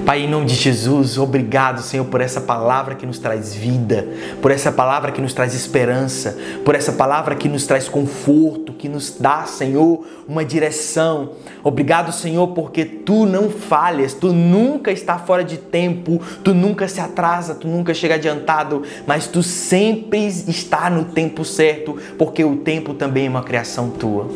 Pai, 0.05 0.21
em 0.21 0.29
nome 0.29 0.45
de 0.45 0.53
Jesus, 0.53 1.17
obrigado, 1.17 1.81
Senhor, 1.81 2.05
por 2.05 2.21
essa 2.21 2.39
palavra 2.39 2.93
que 2.93 3.07
nos 3.07 3.17
traz 3.17 3.55
vida, 3.55 4.07
por 4.39 4.51
essa 4.51 4.71
palavra 4.71 5.11
que 5.11 5.19
nos 5.19 5.33
traz 5.33 5.55
esperança, 5.55 6.37
por 6.63 6.75
essa 6.75 6.91
palavra 6.91 7.33
que 7.33 7.49
nos 7.49 7.65
traz 7.65 7.89
conforto, 7.89 8.71
que 8.71 8.87
nos 8.87 9.17
dá, 9.19 9.45
Senhor, 9.45 10.05
uma 10.27 10.45
direção. 10.45 11.31
Obrigado, 11.63 12.11
Senhor, 12.11 12.49
porque 12.49 12.85
tu 12.85 13.25
não 13.25 13.49
falhas, 13.49 14.13
tu 14.13 14.31
nunca 14.31 14.91
está 14.91 15.17
fora 15.17 15.43
de 15.43 15.57
tempo, 15.57 16.21
tu 16.43 16.53
nunca 16.53 16.87
se 16.87 17.01
atrasa, 17.01 17.55
tu 17.55 17.67
nunca 17.67 17.91
chega 17.91 18.13
adiantado, 18.13 18.83
mas 19.07 19.25
tu 19.25 19.41
sempre 19.41 20.27
está 20.27 20.87
no 20.87 21.05
tempo 21.05 21.43
certo, 21.43 21.97
porque 22.15 22.43
o 22.43 22.57
tempo 22.57 22.93
também 22.93 23.25
é 23.25 23.29
uma 23.29 23.41
criação 23.41 23.89
tua. 23.89 24.29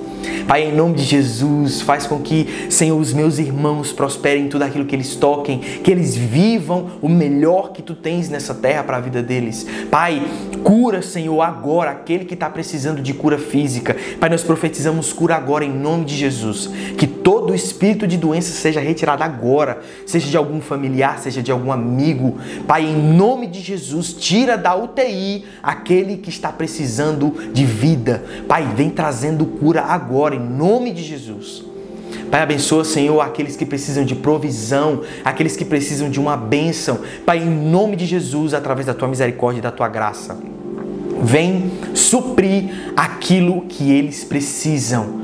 Pai, 0.48 0.64
em 0.64 0.76
nome 0.76 0.96
de 0.96 1.04
Jesus, 1.04 1.82
faz 1.82 2.08
com 2.08 2.20
que, 2.20 2.68
Senhor, 2.72 3.00
os 3.00 3.14
meus 3.14 3.38
irmãos 3.38 3.92
prosperem 3.92 4.46
em 4.46 4.50
tudo 4.50 4.64
aquilo 4.64 4.86
que 4.86 4.96
eles 4.96 5.16
toquem, 5.16 5.59
que 5.60 5.92
eles 5.92 6.16
vivam 6.16 6.92
o 7.02 7.10
melhor 7.10 7.72
que 7.72 7.82
tu 7.82 7.96
tens 7.96 8.30
nessa 8.30 8.54
terra 8.54 8.84
para 8.84 8.98
a 8.98 9.00
vida 9.00 9.22
deles. 9.22 9.66
Pai, 9.90 10.22
cura, 10.64 11.02
Senhor, 11.02 11.42
agora 11.42 11.92
aquele 11.92 12.26
que 12.26 12.34
está 12.34 12.50
precisando 12.50 13.02
de 13.02 13.14
cura 13.14 13.38
física. 13.38 13.96
Pai, 14.20 14.30
nós 14.30 14.44
profetizamos 14.44 15.14
cura 15.14 15.36
agora 15.36 15.66
em 15.66 15.72
nome 15.72 16.06
de 16.06 16.16
Jesus. 16.16 16.68
Que 16.98 17.08
todo 17.08 17.54
espírito 17.54 18.08
de 18.08 18.18
doença 18.18 18.52
seja 18.52 18.80
retirado 18.80 19.24
agora, 19.24 19.80
seja 20.06 20.30
de 20.30 20.38
algum 20.38 20.62
familiar, 20.62 21.20
seja 21.20 21.42
de 21.42 21.52
algum 21.52 21.72
amigo. 21.72 22.38
Pai, 22.68 22.86
em 22.86 22.96
nome 22.96 23.48
de 23.48 23.62
Jesus, 23.62 24.14
tira 24.14 24.58
da 24.58 24.76
UTI 24.76 25.46
aquele 25.62 26.18
que 26.18 26.30
está 26.30 26.52
precisando 26.52 27.34
de 27.54 27.66
vida. 27.66 28.24
Pai, 28.48 28.68
vem 28.76 28.90
trazendo 28.90 29.46
cura 29.46 29.82
agora 29.82 30.36
em 30.36 30.40
nome 30.40 30.92
de 30.92 31.04
Jesus. 31.04 31.69
Pai, 32.30 32.42
abençoa, 32.42 32.84
Senhor, 32.84 33.20
aqueles 33.22 33.56
que 33.56 33.66
precisam 33.66 34.04
de 34.04 34.16
provisão, 34.16 35.02
aqueles 35.24 35.56
que 35.56 35.66
precisam 35.66 36.10
de 36.10 36.20
uma 36.20 36.38
bênção. 36.38 37.00
Pai, 37.26 37.40
em 37.40 37.50
nome 37.50 37.96
de 37.96 38.06
Jesus, 38.06 38.54
através 38.54 38.86
da 38.86 38.94
tua 38.94 39.08
misericórdia 39.08 39.60
e 39.60 39.64
da 39.64 39.72
tua 39.72 39.88
graça, 39.88 40.38
vem 41.22 41.72
suprir 41.94 42.94
aquilo 42.96 43.62
que 43.62 43.92
eles 43.92 44.24
precisam. 44.24 45.20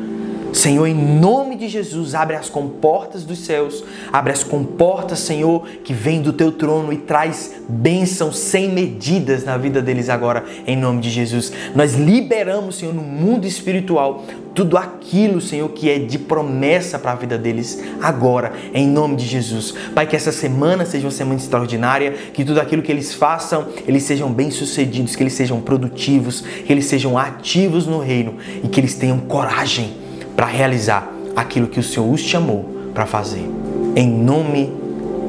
Senhor, 0.55 0.87
em 0.87 0.95
nome 0.95 1.57
de 1.57 1.67
Jesus, 1.67 2.15
abre 2.15 2.37
as 2.37 2.47
comportas 2.47 3.25
dos 3.25 3.39
céus, 3.39 3.83
abre 4.11 4.31
as 4.31 4.41
comportas, 4.41 5.19
Senhor, 5.19 5.67
que 5.83 5.93
vem 5.93 6.21
do 6.21 6.31
teu 6.31 6.49
trono 6.49 6.93
e 6.93 6.97
traz 6.97 7.55
bênçãos 7.67 8.39
sem 8.39 8.69
medidas 8.69 9.43
na 9.43 9.57
vida 9.57 9.81
deles 9.81 10.07
agora, 10.07 10.45
em 10.65 10.77
nome 10.77 11.01
de 11.01 11.09
Jesus. 11.09 11.51
Nós 11.75 11.95
liberamos, 11.95 12.77
Senhor, 12.77 12.95
no 12.95 13.01
mundo 13.01 13.45
espiritual 13.45 14.23
tudo 14.55 14.77
aquilo, 14.77 15.41
Senhor, 15.41 15.67
que 15.69 15.89
é 15.89 15.99
de 15.99 16.17
promessa 16.17 16.97
para 16.97 17.11
a 17.11 17.15
vida 17.15 17.37
deles 17.37 17.83
agora, 18.01 18.53
em 18.73 18.87
nome 18.87 19.17
de 19.17 19.25
Jesus. 19.25 19.73
Pai, 19.93 20.07
que 20.07 20.15
essa 20.15 20.31
semana 20.31 20.85
seja 20.85 21.05
uma 21.05 21.11
semana 21.11 21.37
extraordinária, 21.37 22.13
que 22.33 22.45
tudo 22.45 22.61
aquilo 22.61 22.81
que 22.81 22.91
eles 22.91 23.13
façam, 23.13 23.67
eles 23.85 24.03
sejam 24.03 24.31
bem-sucedidos, 24.31 25.13
que 25.13 25.21
eles 25.21 25.33
sejam 25.33 25.59
produtivos, 25.59 26.39
que 26.39 26.71
eles 26.71 26.85
sejam 26.85 27.17
ativos 27.17 27.85
no 27.85 27.99
reino 27.99 28.35
e 28.63 28.69
que 28.69 28.79
eles 28.79 28.95
tenham 28.95 29.19
coragem 29.19 29.93
para 30.37 30.45
realizar 30.45 31.11
aquilo 31.35 31.67
que 31.67 31.79
o 31.79 31.83
Senhor 31.83 32.09
os 32.09 32.21
chamou 32.21 32.63
para 32.93 33.05
fazer. 33.05 33.45
Em 33.93 34.09
nome 34.09 34.71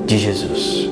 de 0.07 0.19
Jesus. 0.19 0.89